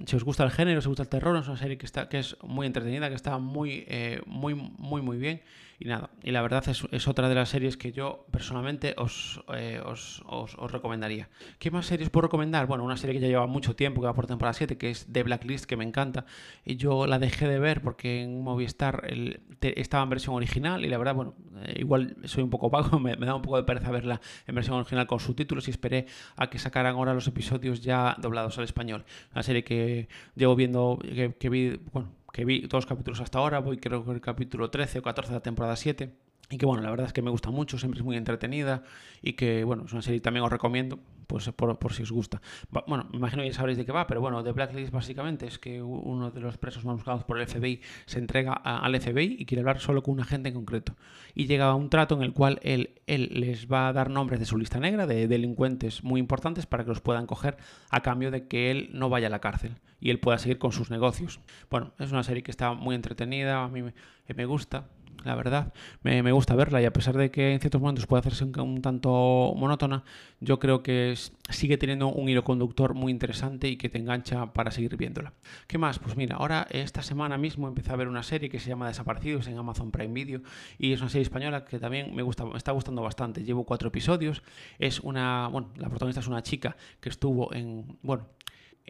si 0.07 0.17
os 0.17 0.25
gusta 0.25 0.45
el 0.45 0.51
género, 0.51 0.81
si 0.81 0.85
os 0.85 0.89
gusta 0.89 1.03
el 1.03 1.09
terror, 1.09 1.37
es 1.37 1.49
una 1.49 1.57
serie 1.57 1.79
que, 1.79 1.87
está, 1.87 2.09
que 2.09 2.19
es 2.19 2.37
muy 2.43 2.67
entretenida, 2.67 3.09
que 3.09 3.15
está 3.15 3.39
muy, 3.39 3.85
eh, 3.89 4.21
muy, 4.27 4.55
muy, 4.55 5.01
muy 5.01 5.17
bien. 5.17 5.41
Y 5.79 5.87
nada, 5.87 6.11
y 6.23 6.31
la 6.31 6.43
verdad 6.43 6.69
es, 6.69 6.87
es 6.91 7.09
otra 7.09 7.29
de 7.29 7.35
las 7.35 7.49
series 7.49 7.77
que 7.77 7.93
yo 7.93 8.27
personalmente 8.31 8.95
os, 8.97 9.43
eh, 9.55 9.81
os, 9.85 10.23
os, 10.27 10.55
os, 10.57 10.71
recomendaría. 10.71 11.29
¿Qué 11.59 11.71
más 11.71 11.87
series 11.87 12.11
puedo 12.11 12.23
recomendar? 12.29 12.67
Bueno, 12.67 12.85
una 12.85 12.97
serie 12.97 13.15
que 13.15 13.21
ya 13.21 13.29
lleva 13.29 13.47
mucho 13.47 13.75
tiempo, 13.75 14.01
que 14.01 14.07
va 14.07 14.15
por 14.15 14.27
temporada 14.27 14.53
7, 14.53 14.79
que 14.79 14.91
es 14.91 15.07
The 15.11 15.23
Blacklist, 15.25 15.65
que 15.65 15.77
me 15.77 15.85
encanta. 15.85 16.27
Y 16.65 16.77
yo 16.77 17.07
la 17.07 17.19
dejé 17.19 17.49
de 17.49 17.59
ver 17.59 17.83
porque 17.83 18.23
en 18.23 18.43
Movistar 18.43 19.03
el, 19.09 19.41
te, 19.59 19.81
estaba 19.81 20.05
en 20.05 20.11
versión 20.11 20.35
original 20.37 20.85
y 20.85 20.89
la 20.89 20.99
verdad, 20.99 21.15
bueno, 21.15 21.35
eh, 21.65 21.75
igual 21.79 22.17
soy 22.25 22.43
un 22.43 22.51
poco 22.51 22.67
opaco, 22.67 22.99
me, 23.01 23.17
me, 23.17 23.27
da 23.27 23.35
un 23.35 23.43
poco 23.43 23.57
de 23.57 23.65
pereza 23.65 23.91
verla 23.91 24.21
en 24.47 24.55
versión 24.55 24.77
original 24.77 25.07
con 25.07 25.21
subtítulos 25.21 25.67
y 25.69 25.71
esperé 25.73 26.07
a 26.37 26.49
que 26.51 26.59
sacaran 26.59 26.95
ahora 26.95 27.15
los 27.15 27.27
episodios 27.27 27.83
ya 27.83 28.17
doblados 28.21 28.59
al 28.59 28.65
español. 28.65 29.05
Una 29.33 29.43
serie 29.43 29.65
que 29.65 30.09
llevo 30.37 30.55
viendo, 30.55 30.99
que, 31.03 31.35
que 31.39 31.49
vi, 31.49 31.81
bueno, 31.93 32.13
que 32.35 32.45
vi 32.45 32.63
todos 32.63 32.83
los 32.83 32.87
capítulos 32.87 33.21
hasta 33.21 33.39
ahora, 33.39 33.61
voy 33.61 33.79
creo 33.79 34.05
que 34.05 34.11
el 34.11 34.21
capítulo 34.21 34.69
13 34.69 34.99
o 34.99 35.03
14 35.03 35.31
de 35.31 35.37
la 35.37 35.43
temporada 35.43 35.77
7. 35.77 36.13
Y 36.51 36.59
que 36.59 36.67
bueno, 36.67 36.83
la 36.83 36.91
verdad 36.91 37.07
es 37.07 37.13
que 37.13 37.23
me 37.23 37.31
gusta 37.31 37.51
mucho, 37.51 37.79
siempre 37.79 38.01
es 38.01 38.05
muy 38.05 38.17
entretenida 38.17 38.83
y 39.23 39.35
que 39.35 39.63
bueno, 39.63 39.85
es 39.87 39.93
una 39.93 40.03
serie 40.03 40.19
que 40.19 40.25
también 40.25 40.45
os 40.45 40.51
recomiendo, 40.51 40.99
pues 41.27 41.51
por, 41.53 41.79
por 41.79 41.93
si 41.93 42.03
os 42.03 42.13
gusta. 42.13 42.41
Bueno, 42.87 43.09
me 43.11 43.19
imagino 43.19 43.43
que 43.43 43.49
ya 43.49 43.55
sabréis 43.55 43.79
de 43.79 43.85
qué 43.85 43.93
va, 43.93 44.07
pero 44.07 44.21
bueno, 44.21 44.43
The 44.43 44.53
Blacklist 44.53 44.93
básicamente 44.93 45.47
es 45.47 45.59
que 45.59 45.83
uno 45.83 46.31
de 46.31 46.41
los 46.41 46.59
presos 46.59 46.85
más 46.85 46.97
buscados 46.97 47.25
por 47.25 47.41
el 47.41 47.47
FBI 47.47 47.81
se 48.07 48.19
entrega 48.19 48.53
al 48.53 49.01
FBI 49.01 49.37
y 49.39 49.47
quiere 49.47 49.61
hablar 49.61 49.81
solo 49.81 50.03
con 50.03 50.15
un 50.15 50.21
agente 50.21 50.49
en 50.49 50.55
concreto. 50.55 50.97
Y 51.35 51.47
llega 51.47 51.67
a 51.67 51.75
un 51.75 51.91
trato 51.91 52.15
en 52.15 52.23
el 52.23 52.33
cual 52.33 52.61
él, 52.63 53.01
él 53.07 53.31
les 53.33 53.71
va 53.71 53.89
a 53.89 53.93
dar 53.93 54.11
nombres 54.11 54.41
de 54.41 54.47
su 54.47 54.57
lista 54.57 54.79
negra 54.79 55.07
de 55.07 55.29
delincuentes 55.29 56.05
muy 56.05 56.21
importantes 56.21 56.67
para 56.67 56.85
que 56.85 56.91
los 56.91 57.01
puedan 57.01 57.27
coger 57.27 57.57
a 57.91 58.01
cambio 58.01 58.31
de 58.31 58.47
que 58.47 58.71
él 58.71 58.91
no 58.93 59.09
vaya 59.09 59.29
a 59.29 59.31
la 59.31 59.41
cárcel 59.41 59.77
y 60.01 60.11
él 60.11 60.21
pueda 60.21 60.39
seguir 60.39 60.59
con 60.59 60.73
sus 60.73 60.91
negocios. 60.91 61.41
Bueno, 61.71 61.93
es 61.99 62.13
una 62.13 62.23
serie 62.23 62.43
que 62.43 62.51
está 62.51 62.75
muy 62.75 62.95
entretenida, 62.95 63.65
a 63.65 63.69
mí 63.69 63.83
me, 63.83 63.95
me 64.35 64.45
gusta, 64.45 64.89
la 65.25 65.35
verdad. 65.35 65.73
Me, 66.03 66.33
gusta 66.33 66.55
verla 66.55 66.81
y 66.83 66.85
a 66.85 66.93
pesar 66.93 67.17
de 67.17 67.31
que 67.31 67.53
en 67.53 67.61
ciertos 67.61 67.81
momentos 67.81 68.07
puede 68.07 68.21
hacerse 68.21 68.45
un, 68.45 68.59
un 68.61 68.83
tanto 68.83 69.55
monótona, 69.57 70.05
yo 70.41 70.59
creo 70.59 70.83
que 70.83 71.13
es, 71.13 71.33
sigue 71.49 71.79
teniendo 71.79 72.09
un 72.09 72.29
hilo 72.29 72.45
conductor 72.45 72.95
muy 72.95 73.11
interesante 73.11 73.69
y 73.69 73.77
que 73.77 73.89
te 73.89 73.99
engancha 73.99 74.53
para 74.53 74.71
seguir 74.71 74.97
viéndola. 74.97 75.33
¿Qué 75.67 75.79
más? 75.79 75.99
Pues 75.99 76.17
mira, 76.17 76.37
ahora 76.37 76.67
esta 76.71 77.03
semana 77.03 77.39
mismo 77.39 77.69
empecé 77.69 77.93
a 77.93 77.97
ver 77.97 78.09
una 78.09 78.23
serie 78.23 78.49
que 78.49 78.61
se 78.61 78.69
llama 78.69 78.89
Desaparecidos 78.89 79.47
en 79.49 79.59
Amazon 79.59 79.91
Prime 79.91 80.13
Video 80.13 80.43
y 80.79 80.93
es 80.93 81.01
una 81.01 81.11
serie 81.11 81.23
española 81.23 81.65
que 81.65 81.79
también 81.79 82.15
me 82.15 82.23
gusta, 82.23 82.45
me 82.45 82.57
está 82.57 82.73
gustando 82.73 83.03
bastante. 83.03 83.45
Llevo 83.45 83.65
cuatro 83.65 83.89
episodios. 83.89 84.43
Es 84.79 85.01
una, 85.01 85.49
bueno, 85.49 85.71
la 85.77 85.89
protagonista 85.89 86.21
es 86.21 86.29
una 86.29 86.43
chica 86.43 86.77
que 87.01 87.09
estuvo 87.09 87.53
en, 87.55 87.99
bueno, 88.03 88.27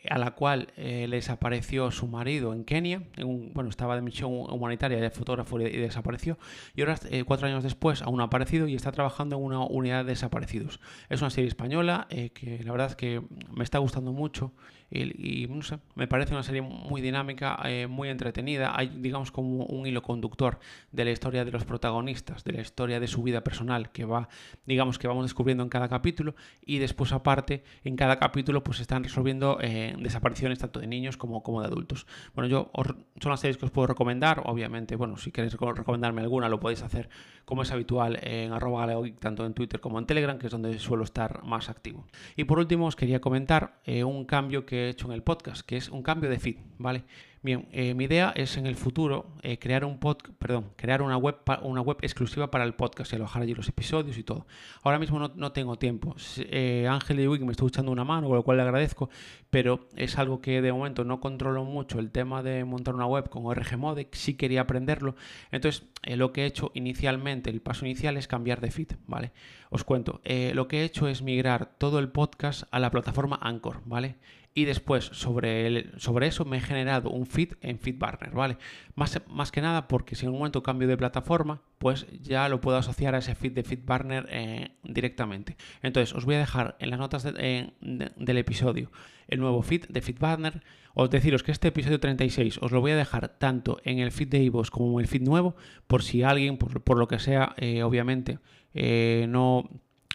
a 0.09 0.19
la 0.19 0.33
cual 0.33 0.69
eh, 0.77 1.07
le 1.09 1.17
desapareció 1.17 1.91
su 1.91 2.07
marido 2.07 2.53
en 2.53 2.65
Kenia, 2.65 3.03
en 3.17 3.53
bueno, 3.53 3.71
estaba 3.71 3.95
de 3.97 4.03
misión 4.03 4.33
humanitaria 4.33 4.99
de 4.99 5.11
fotógrafo 5.11 5.61
y 5.61 5.77
desapareció, 5.77 6.39
y 6.75 6.83
ahora, 6.83 6.99
eh, 7.11 7.25
cuatro 7.25 7.47
años 7.47 7.63
después, 7.63 8.03
aún 8.03 8.21
ha 8.21 8.25
aparecido 8.25 8.67
y 8.67 8.75
está 8.75 8.93
trabajando 8.93 9.37
en 9.37 9.43
una 9.43 9.61
unidad 9.61 10.05
de 10.05 10.11
desaparecidos. 10.11 10.81
Es 11.09 11.21
una 11.21 11.31
serie 11.31 11.49
española 11.49 12.07
eh, 12.11 12.31
que 12.31 12.63
la 12.63 12.73
verdad 12.73 12.89
es 12.89 12.97
que 12.97 13.23
me 13.51 13.65
está 13.65 13.79
gustando 13.79 14.13
mucho 14.13 14.53
y, 14.95 15.45
y 15.45 15.47
no 15.49 15.63
sé, 15.63 15.79
me 15.95 16.07
parece 16.07 16.33
una 16.33 16.43
serie 16.43 16.63
muy 16.63 17.01
dinámica, 17.01 17.59
eh, 17.65 17.87
muy 17.87 18.09
entretenida, 18.09 18.73
hay 18.77 18.89
digamos 18.89 19.31
como 19.31 19.65
un 19.65 19.87
hilo 19.87 20.03
conductor 20.03 20.59
de 20.93 21.05
la 21.05 21.11
historia 21.11 21.45
de 21.45 21.51
los 21.51 21.65
protagonistas, 21.65 22.45
de 22.45 22.53
la 22.53 22.61
historia 22.61 23.01
de 23.01 23.07
su 23.07 23.23
vida 23.23 23.43
personal 23.43 23.91
que 23.91 24.05
va, 24.05 24.29
digamos 24.67 24.99
que 24.99 25.09
vamos 25.09 25.25
descubriendo 25.25 25.63
en 25.63 25.69
cada 25.69 25.89
capítulo 25.89 26.35
y 26.65 26.79
después 26.79 27.13
aparte, 27.13 27.65
en 27.83 27.97
cada 27.97 28.19
capítulo 28.19 28.63
pues 28.65 28.81
están 28.81 29.05
resolviendo 29.05 29.59
desapariciones 29.99 30.59
tanto 30.59 30.81
de 30.81 30.87
niños 30.87 31.17
como, 31.17 31.43
como 31.43 31.61
de 31.61 31.67
adultos. 31.67 32.07
Bueno, 32.35 32.49
yo 32.49 32.71
os, 32.73 32.87
son 33.21 33.31
las 33.31 33.41
series 33.41 33.57
que 33.57 33.67
os 33.67 33.71
puedo 33.71 33.87
recomendar. 33.87 34.43
Obviamente, 34.45 34.97
bueno, 34.97 35.17
si 35.17 35.33
queréis 35.33 35.55
recomendarme 35.55 36.23
alguna, 36.23 36.49
lo 36.49 36.61
podéis 36.61 36.83
hacer 36.83 37.09
como 37.45 37.63
es 37.63 37.73
habitual 37.73 38.19
en 38.23 38.53
arroba 38.53 38.87
tanto 39.19 39.47
en 39.47 39.55
Twitter 39.55 39.81
como 39.81 39.99
en 39.99 40.07
Telegram, 40.07 40.39
que 40.39 40.47
es 40.47 40.53
donde 40.53 40.79
suelo 40.79 41.05
estar 41.05 41.43
más 41.45 41.69
activo. 41.69 42.07
Y 42.37 42.45
por 42.45 42.59
último, 42.59 42.87
os 42.87 42.97
quería 42.97 43.21
comentar 43.21 43.81
eh, 43.85 44.05
un 44.05 44.25
cambio 44.25 44.67
que 44.67 44.84
he 44.85 44.91
hecho 44.91 45.07
en 45.07 45.13
el 45.13 45.23
podcast, 45.23 45.67
que 45.67 45.77
es 45.77 45.89
un 45.89 46.03
cambio 46.03 46.31
de 46.31 46.39
feed, 46.39 46.57
¿vale? 46.79 47.05
Bien, 47.45 47.69
eh, 47.73 47.93
mi 47.93 48.05
idea 48.05 48.33
es 48.35 48.57
en 48.57 48.65
el 48.65 48.75
futuro 48.75 49.27
eh, 49.43 49.59
crear 49.59 49.85
un 49.85 49.99
pod, 49.99 50.17
perdón, 50.39 50.71
crear 50.77 51.03
una 51.03 51.19
web, 51.19 51.37
una 51.61 51.83
web 51.83 51.99
exclusiva 52.01 52.51
para 52.51 52.65
el 52.65 52.73
podcast 52.73 53.13
y 53.13 53.17
alojar 53.17 53.43
allí 53.43 53.55
los 53.55 53.69
episodios 53.69 54.17
y 54.17 54.23
todo. 54.23 54.47
Ahora 54.83 54.99
mismo 54.99 55.19
no, 55.19 55.53
tengo 55.53 55.77
tiempo. 55.77 56.17
Eh, 56.39 56.89
Ángel 56.89 57.21
y 57.21 57.29
Wiki 57.29 57.45
me 57.45 57.51
estoy 57.51 57.69
echando 57.69 57.93
una 57.93 58.03
mano, 58.03 58.29
con 58.29 58.37
lo 58.37 58.43
cual 58.45 58.57
le 58.57 58.63
agradezco, 58.63 59.11
pero 59.51 59.91
es 59.95 60.17
algo 60.17 60.41
que 60.41 60.63
de 60.63 60.73
momento 60.73 61.05
no 61.05 61.21
controlo 61.21 61.65
mucho. 61.65 61.99
El 61.99 62.11
tema 62.13 62.43
de 62.43 62.65
montar 62.65 62.95
una 62.95 63.05
web 63.05 63.29
con 63.29 63.45
ORG 63.45 63.77
Mode, 63.77 64.09
sí 64.13 64.39
quería 64.39 64.63
aprenderlo. 64.63 65.15
Entonces, 65.53 65.85
lo 66.03 66.33
que 66.33 66.45
he 66.45 66.47
hecho 66.47 66.71
inicialmente, 66.73 67.51
el 67.51 67.61
paso 67.61 67.85
inicial 67.85 68.17
es 68.17 68.27
cambiar 68.27 68.63
de 68.63 68.71
feed, 68.71 68.93
¿vale? 69.07 69.33
Os 69.69 69.85
cuento, 69.85 70.23
lo 70.55 70.67
que 70.67 70.81
he 70.81 70.85
hecho 70.85 71.09
es 71.09 71.21
migrar 71.21 71.75
todo 71.77 71.99
el 71.99 72.09
podcast 72.09 72.63
a 72.71 72.79
la 72.79 72.91
plataforma 72.91 73.39
Anchor, 73.43 73.83
¿vale? 73.85 74.17
Y 74.57 74.67
después 74.67 75.07
sobre, 75.07 75.99
sobre 75.99 76.29
eso 76.29 76.45
me 76.45 76.59
he 76.59 76.61
generado 76.61 77.11
un 77.11 77.27
feed 77.27 77.55
en 77.61 77.81
FeedBurner, 77.81 78.31
¿vale? 78.31 78.57
Más, 78.95 79.21
más 79.29 79.51
que 79.51 79.61
nada 79.61 79.89
porque 79.89 80.15
si 80.15 80.27
en 80.27 80.33
un 80.33 80.39
momento 80.39 80.63
cambio 80.63 80.87
de 80.87 80.97
plataforma, 80.97 81.63
pues 81.79 82.07
ya 82.23 82.49
lo 82.49 82.61
puedo 82.61 82.77
asociar 82.77 83.17
a 83.17 83.19
ese 83.19 83.35
feed 83.35 83.53
de 83.53 83.65
FeedBurner 83.65 84.29
eh, 84.31 84.71
directamente. 84.85 85.57
Entonces 85.83 86.15
os 86.15 86.25
voy 86.25 86.37
a 86.37 86.39
dejar 86.39 86.77
en 86.79 86.91
las 86.91 87.01
notas 87.01 87.25
del 87.25 88.39
episodio 88.39 88.93
el 89.27 89.41
nuevo 89.41 89.61
feed 89.63 89.87
de 89.89 90.01
FeedBurner. 90.01 90.63
Os 90.95 91.11
deciros 91.11 91.43
que 91.43 91.51
este 91.51 91.69
episodio 91.69 91.99
36 91.99 92.59
os 92.63 92.71
lo 92.71 92.81
voy 92.81 92.93
a 92.93 92.97
dejar 92.97 93.29
tanto 93.29 93.81
en 93.83 93.99
el 93.99 94.13
feed 94.13 94.29
de 94.29 94.45
iVoox 94.45 94.71
como 94.71 95.01
en 95.01 95.05
el 95.05 95.09
feed 95.09 95.23
nuevo, 95.23 95.57
por 95.89 96.05
si 96.05 96.23
alguien, 96.23 96.59
por, 96.59 96.97
lo 96.97 97.09
que 97.09 97.19
sea, 97.19 97.55
eh, 97.57 97.83
obviamente, 97.83 98.39
eh, 98.73 99.27
no 99.29 99.69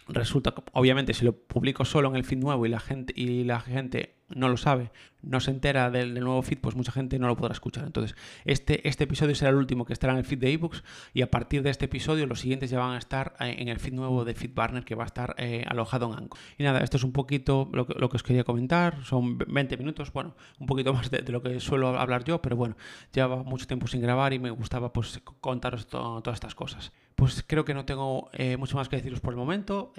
resulta, 0.08 0.54
obviamente, 0.72 1.12
si 1.12 1.26
lo 1.26 1.36
publico 1.36 1.84
solo 1.84 2.08
en 2.08 2.16
el 2.16 2.24
feed 2.24 2.38
nuevo 2.38 2.64
y 2.64 2.70
la 2.70 2.80
gente, 2.80 3.12
y 3.14 3.44
la 3.44 3.60
gente 3.60 4.19
no 4.34 4.48
lo 4.48 4.56
sabe, 4.56 4.90
no 5.22 5.40
se 5.40 5.50
entera 5.50 5.90
del, 5.90 6.14
nuevo 6.14 6.42
feed, 6.42 6.58
pues 6.58 6.74
mucha 6.74 6.92
gente 6.92 7.18
no 7.18 7.26
lo 7.26 7.36
podrá 7.36 7.52
escuchar. 7.52 7.84
Entonces, 7.84 8.16
este, 8.44 8.86
este 8.88 9.04
episodio 9.04 9.34
será 9.34 9.50
el 9.50 9.56
último 9.56 9.84
que 9.84 9.92
estará 9.92 10.12
en 10.12 10.18
el 10.18 10.24
feed 10.24 10.38
de 10.38 10.52
ebooks 10.52 10.82
y 11.12 11.22
a 11.22 11.30
partir 11.30 11.62
de 11.62 11.70
este 11.70 11.86
episodio 11.86 12.26
los 12.26 12.40
siguientes 12.40 12.70
ya 12.70 12.78
van 12.78 12.94
a 12.94 12.98
estar 12.98 13.34
eh, 13.40 13.56
en 13.58 13.68
el 13.68 13.78
feed 13.78 13.92
nuevo 13.92 14.24
de 14.24 14.34
FeedBurner 14.34 14.84
que 14.84 14.94
va 14.94 15.04
a 15.04 15.06
estar 15.06 15.34
eh, 15.38 15.64
alojado 15.66 16.06
en 16.12 16.18
Anchor. 16.18 16.38
Y 16.58 16.62
nada, 16.62 16.80
esto 16.80 16.96
es 16.96 17.04
un 17.04 17.12
poquito 17.12 17.68
lo 17.72 17.86
que, 17.86 18.16
os 18.16 18.22
quería 18.22 18.44
comentar, 18.44 19.04
son 19.04 19.38
20 19.38 19.76
minutos, 19.76 20.12
bueno, 20.12 20.34
un 20.58 20.66
poquito 20.66 20.92
más 20.94 21.10
de, 21.10 21.22
lo 21.30 21.42
que 21.42 21.60
suelo 21.60 21.98
hablar 21.98 22.24
yo, 22.24 22.40
pero 22.40 22.56
bueno, 22.56 22.76
llevaba 23.12 23.42
mucho 23.42 23.66
tiempo 23.66 23.86
sin 23.86 24.00
grabar 24.00 24.32
y 24.32 24.38
me 24.38 24.50
gustaba 24.50 24.92
pues 24.92 25.20
contaros 25.40 25.86
todas 25.86 26.34
estas 26.34 26.54
cosas. 26.54 26.92
Pues 27.20 27.44
creo 27.46 27.66
que 27.66 27.74
no 27.74 27.84
tengo 27.84 28.30
eh, 28.32 28.56
mucho 28.56 28.78
más 28.78 28.88
que 28.88 28.96
deciros 28.96 29.20
por 29.20 29.34
el 29.34 29.36
momento. 29.36 29.92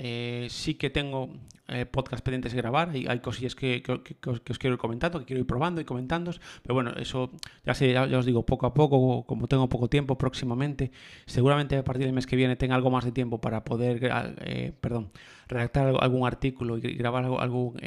sí 0.49 0.73
que 0.73 0.89
tengo 0.89 1.29
podcast 1.91 2.25
pendientes 2.25 2.51
de 2.51 2.57
grabar, 2.57 2.89
hay, 2.89 3.05
hay 3.07 3.19
cosillas 3.19 3.53
que, 3.53 3.83
que 3.83 4.01
que 4.01 4.29
os, 4.31 4.57
quiero 4.57 4.73
ir 4.73 4.79
comentando, 4.79 5.19
que 5.19 5.25
quiero 5.25 5.39
ir 5.39 5.45
probando 5.45 5.79
y 5.79 5.85
comentando. 5.85 6.31
Pero 6.63 6.73
bueno, 6.73 6.93
eso 6.97 7.29
ya, 7.63 7.75
sé, 7.75 7.93
ya, 7.93 8.05
os 8.17 8.25
digo, 8.25 8.43
poco 8.43 8.65
a 8.65 8.73
poco, 8.73 9.23
como 9.27 9.47
tengo 9.47 9.69
poco 9.69 9.87
tiempo 9.87 10.17
próximamente, 10.17 10.91
seguramente 11.27 11.77
a 11.77 11.83
partir 11.83 12.05
del 12.05 12.13
mes 12.13 12.25
que 12.25 12.35
viene 12.35 12.55
tenga 12.55 12.73
algo 12.73 12.89
más 12.89 13.05
de 13.05 13.11
tiempo 13.11 13.39
para 13.39 13.63
poder, 13.63 13.99
eh, 14.41 14.73
perdón, 14.81 15.11
redactar 15.47 15.93
algún 15.99 16.25
artículo 16.25 16.79
y 16.79 16.81
grabar 16.95 17.25
algún... 17.25 17.77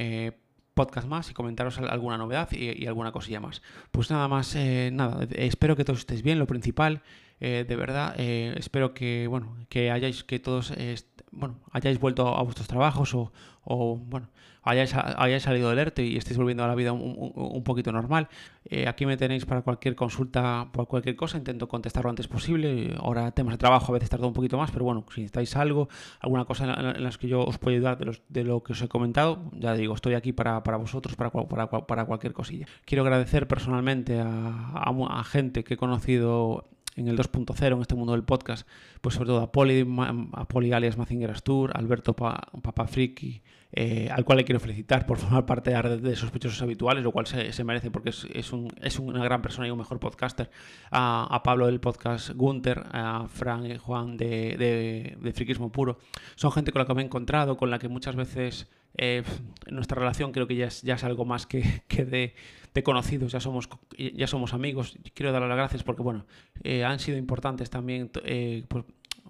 Eh, 0.75 0.81
podcast 0.85 1.07
más 1.07 1.31
y 1.31 1.35
comentaros 1.35 1.79
alguna 1.79 2.19
novedad 2.19 2.49
y, 2.53 2.87
alguna 2.87 3.13
cosilla 3.13 3.41
más. 3.41 3.63
Pues 3.91 4.11
nada 4.11 4.29
más, 4.29 4.55
eh, 4.57 4.91
nada, 4.93 5.27
espero 5.31 5.77
que 5.77 5.85
todos 5.85 6.01
estéis 6.01 6.23
bien, 6.23 6.39
lo 6.39 6.47
principal, 6.47 7.03
de 7.41 7.77
verdad, 7.77 8.19
espero 8.19 8.95
que, 8.95 9.27
bueno, 9.29 9.55
que 9.69 9.91
hayáis, 9.91 10.25
que 10.25 10.39
todos, 10.39 10.73
bueno, 11.37 11.57
hayáis 11.73 11.99
vuelto 11.99 12.37
a 12.37 12.42
vuestros 12.42 12.68
trabajos 12.68 13.14
o, 13.14 13.33
o 13.64 13.97
bueno, 13.97 14.29
hayáis, 14.62 14.94
hayáis, 14.94 15.42
salido 15.42 15.70
del 15.70 15.79
ERTE 15.79 16.05
y 16.05 16.16
estéis 16.16 16.37
volviendo 16.37 16.64
a 16.64 16.68
la 16.68 16.75
vida 16.75 16.92
un, 16.92 17.62
poquito 17.64 17.92
normal. 17.92 18.29
Eh, 18.64 18.88
aquí 18.88 19.07
me 19.07 19.16
tenéis 19.16 19.44
para 19.47 19.62
cualquier 19.62 19.94
consulta, 19.94 20.68
por 20.73 20.87
cualquier 20.87 21.16
cosa, 21.16 21.38
intento 21.38 21.68
contestar 21.68 22.05
lo 22.05 22.11
antes 22.11 22.29
posible. 22.29 22.94
Ahora 22.99 23.31
temas 23.33 23.55
de 23.55 23.59
trabajo 23.59 23.92
a 23.92 23.94
veces 23.94 24.11
tardo 24.11 24.27
un 24.27 24.35
poquito 24.35 24.59
más, 24.59 24.70
pero 24.70 24.85
bueno, 24.85 25.05
si 25.14 25.23
necesitáis 25.23 25.57
algo, 25.57 25.88
alguna 26.20 26.44
cosa 26.44 26.75
en, 26.75 27.03
las 27.03 27.18
que 27.18 27.29
yo 27.29 27.44
os 27.44 27.59
puedo 27.59 27.77
ayudar 27.77 27.99
de, 27.99 28.05
los, 28.07 28.23
de, 28.29 28.44
lo 28.44 28.62
que 28.62 28.73
os 28.73 28.83
he 28.83 28.88
comentado, 28.88 29.51
ya 29.53 29.75
digo, 29.75 29.94
estoy 29.94 30.14
aquí 30.14 30.33
para, 30.33 30.62
para 30.62 30.77
vosotros, 30.77 31.16
para, 31.16 31.31
para, 31.31 31.68
para, 31.68 32.05
cualquier 32.05 32.33
cosilla. 32.33 32.66
Quiero 32.85 33.03
agradecer 33.03 33.47
personalmente 33.47 34.20
a, 34.20 34.73
a 34.75 35.25
gente 35.25 35.64
que 35.64 35.75
he 35.75 35.77
conocido 35.77 36.68
en 36.96 37.09
el 37.09 37.16
2.0, 37.18 37.74
en 37.74 37.80
este 37.80 37.94
mundo 37.94 38.12
del 38.12 38.24
podcast, 38.24 38.66
pues 39.00 39.14
sobre 39.14 39.28
todo 39.28 39.40
a 39.40 39.52
Poli, 39.52 39.87
a 40.33 40.44
Poli 40.46 40.72
alias 40.72 40.96
Mazinger 40.96 41.30
Astur, 41.30 41.72
Alberto 41.74 42.14
Papa 42.14 42.87
Friki, 42.87 43.42
eh, 43.76 44.09
al 44.09 44.24
cual 44.24 44.38
le 44.38 44.44
quiero 44.44 44.61
felicitar 44.61 45.04
por 45.04 45.18
formar 45.18 45.46
parte 45.46 45.70
de 45.70 45.74
la 45.74 45.83
red 45.83 45.98
de 45.98 46.14
sospechosos 46.14 46.62
habituales, 46.62 47.02
lo 47.02 47.11
cual 47.11 47.26
se, 47.26 47.64
merece 47.64 47.90
porque 47.90 48.11
es, 48.11 48.52
un, 48.52 48.72
es, 48.80 49.00
una 49.00 49.24
gran 49.24 49.42
persona 49.42 49.66
y 49.66 49.72
un 49.72 49.78
mejor 49.78 49.98
podcaster, 49.98 50.48
a, 50.92 51.40
Pablo 51.42 51.66
del 51.66 51.80
podcast 51.80 52.30
Gunter, 52.30 52.85
a 52.92 53.26
Fran 53.28 53.66
y 53.66 53.76
Juan 53.76 54.16
de, 54.16 55.16
de, 55.20 55.33
Friquismo 55.33 55.72
Puro. 55.72 55.98
Son 56.37 56.52
gente 56.52 56.70
con 56.70 56.80
la 56.80 56.87
que 56.87 56.94
me 56.94 57.02
he 57.02 57.04
encontrado, 57.04 57.57
con 57.57 57.68
la 57.68 57.80
que 57.80 57.88
muchas 57.88 58.14
veces 58.14 58.70
eh, 58.96 59.22
nuestra 59.70 59.98
relación 59.98 60.33
creo 60.33 60.46
que 60.46 60.57
ya 60.57 60.66
es, 60.66 60.83
ya 60.83 60.94
es 60.94 61.04
algo 61.04 61.24
más 61.24 61.46
que, 61.46 61.83
que 61.88 62.04
de 62.04 62.35
de 62.74 62.83
conocidos, 62.83 63.30
ya 63.30 63.40
somos, 63.40 63.68
ya 63.96 64.26
somos 64.26 64.52
amigos. 64.52 64.98
Quiero 65.14 65.30
dar 65.30 65.42
las 65.42 65.57
gracias 65.57 65.85
porque, 65.85 66.02
bueno, 66.02 66.26
eh, 66.64 66.85
han 66.85 66.98
sido 66.98 67.16
importantes 67.16 67.70
también 67.70 68.11
eh, 68.24 68.64
pues, 68.68 68.85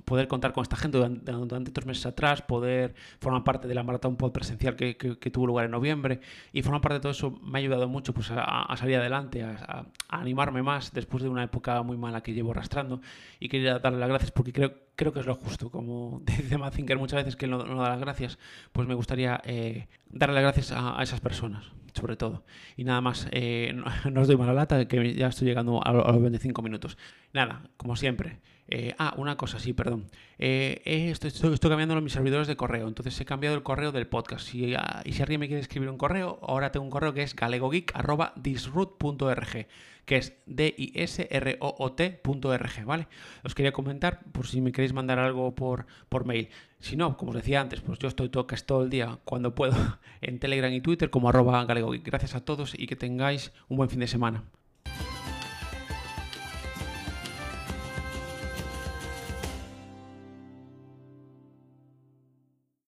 poder 0.04 0.28
contar 0.28 0.52
con 0.52 0.62
esta 0.62 0.76
gente 0.76 0.98
durante, 0.98 1.32
durante, 1.32 1.70
dos 1.70 1.86
meses 1.86 2.06
atrás, 2.06 2.42
poder 2.42 2.94
formar 3.20 3.44
parte 3.44 3.68
de 3.68 3.74
la 3.74 3.82
maratón 3.82 4.16
pod 4.16 4.32
presencial 4.32 4.76
que, 4.76 4.94
tuvo 5.32 5.46
lugar 5.46 5.64
en 5.64 5.70
noviembre 5.70 6.20
y 6.52 6.62
formar 6.62 6.80
parte 6.80 6.94
de 6.94 7.00
todo 7.00 7.12
eso 7.12 7.30
me 7.42 7.58
ha 7.58 7.60
ayudado 7.60 7.88
mucho 7.88 8.12
pues, 8.12 8.30
a, 8.30 8.74
salir 8.76 8.96
adelante, 8.96 9.42
a, 9.42 9.86
animarme 10.08 10.62
más 10.62 10.92
después 10.92 11.22
de 11.22 11.28
una 11.28 11.44
época 11.44 11.82
muy 11.82 11.96
mala 11.96 12.22
que 12.22 12.32
llevo 12.32 12.52
arrastrando 12.52 13.00
y 13.40 13.48
quería 13.48 13.78
darle 13.78 13.98
las 13.98 14.08
gracias 14.08 14.30
porque 14.30 14.52
creo, 14.52 14.74
creo 14.96 15.12
que 15.12 15.20
es 15.20 15.26
lo 15.26 15.34
justo. 15.34 15.70
Como 15.70 16.20
dice 16.24 16.58
Mazinger 16.58 16.98
muchas 16.98 17.18
veces 17.18 17.36
que 17.36 17.46
él 17.46 17.52
no, 17.52 17.64
da 17.64 17.90
las 17.90 18.00
gracias, 18.00 18.38
pues 18.72 18.86
me 18.86 18.94
gustaría 18.94 19.40
eh, 19.44 19.88
darle 20.10 20.34
las 20.34 20.42
gracias 20.42 20.72
a, 20.72 21.02
esas 21.02 21.20
personas, 21.20 21.64
sobre 21.94 22.16
todo. 22.16 22.44
Y 22.76 22.84
nada 22.84 23.00
más, 23.00 23.28
eh, 23.30 23.72
no, 23.74 23.86
os 24.20 24.28
doy 24.28 24.36
mala 24.36 24.52
lata, 24.52 24.86
que 24.86 25.14
ya 25.14 25.28
estoy 25.28 25.48
llegando 25.48 25.80
a, 25.84 25.92
los 25.92 26.20
25 26.20 26.60
minutos. 26.62 26.98
Nada, 27.32 27.62
como 27.76 27.96
siempre. 27.96 28.40
Eh, 28.68 28.94
ah, 28.98 29.14
una 29.16 29.36
cosa, 29.36 29.58
sí, 29.58 29.72
perdón. 29.74 30.06
estoy, 30.38 31.28
estoy, 31.28 31.58
cambiando 31.58 32.00
mis 32.00 32.12
servidores 32.12 32.48
de 32.48 32.56
correo, 32.56 32.88
entonces 32.88 33.20
he 33.20 33.24
cambiado 33.24 33.56
el 33.56 33.62
correo 33.62 33.92
del 33.92 34.06
podcast. 34.06 34.54
y 34.54 34.74
si 35.12 35.22
alguien 35.22 35.40
me 35.40 35.48
quiere 35.48 35.60
escribir 35.60 35.90
un 35.90 35.98
correo, 35.98 36.38
ahora 36.42 36.72
tengo 36.72 36.84
un 36.84 36.90
correo 36.90 37.12
que 37.12 37.22
es 37.22 37.36
galegogeek.disroot.org 37.36 39.66
que 40.04 40.16
es 40.16 40.34
disroot.org, 40.46 42.84
¿vale? 42.84 43.08
Os 43.42 43.54
quería 43.54 43.72
comentar 43.72 44.20
por 44.32 44.46
si 44.46 44.60
me 44.60 44.70
queréis 44.72 44.92
mandar 44.92 45.18
algo 45.18 45.54
por, 45.54 45.86
por 46.08 46.26
mail. 46.26 46.48
Si 46.84 46.96
no, 46.96 47.16
como 47.16 47.30
os 47.30 47.36
decía 47.36 47.62
antes, 47.62 47.80
pues 47.80 47.98
yo 47.98 48.08
estoy 48.08 48.28
todo, 48.28 48.44
todo 48.44 48.82
el 48.82 48.90
día 48.90 49.18
cuando 49.24 49.54
puedo 49.54 49.74
en 50.20 50.38
Telegram 50.38 50.70
y 50.70 50.82
Twitter 50.82 51.08
como 51.08 51.30
arroba 51.30 51.64
galego. 51.64 51.92
Gracias 52.04 52.34
a 52.34 52.44
todos 52.44 52.78
y 52.78 52.86
que 52.86 52.94
tengáis 52.94 53.52
un 53.70 53.78
buen 53.78 53.88
fin 53.88 54.00
de 54.00 54.06
semana. 54.06 54.44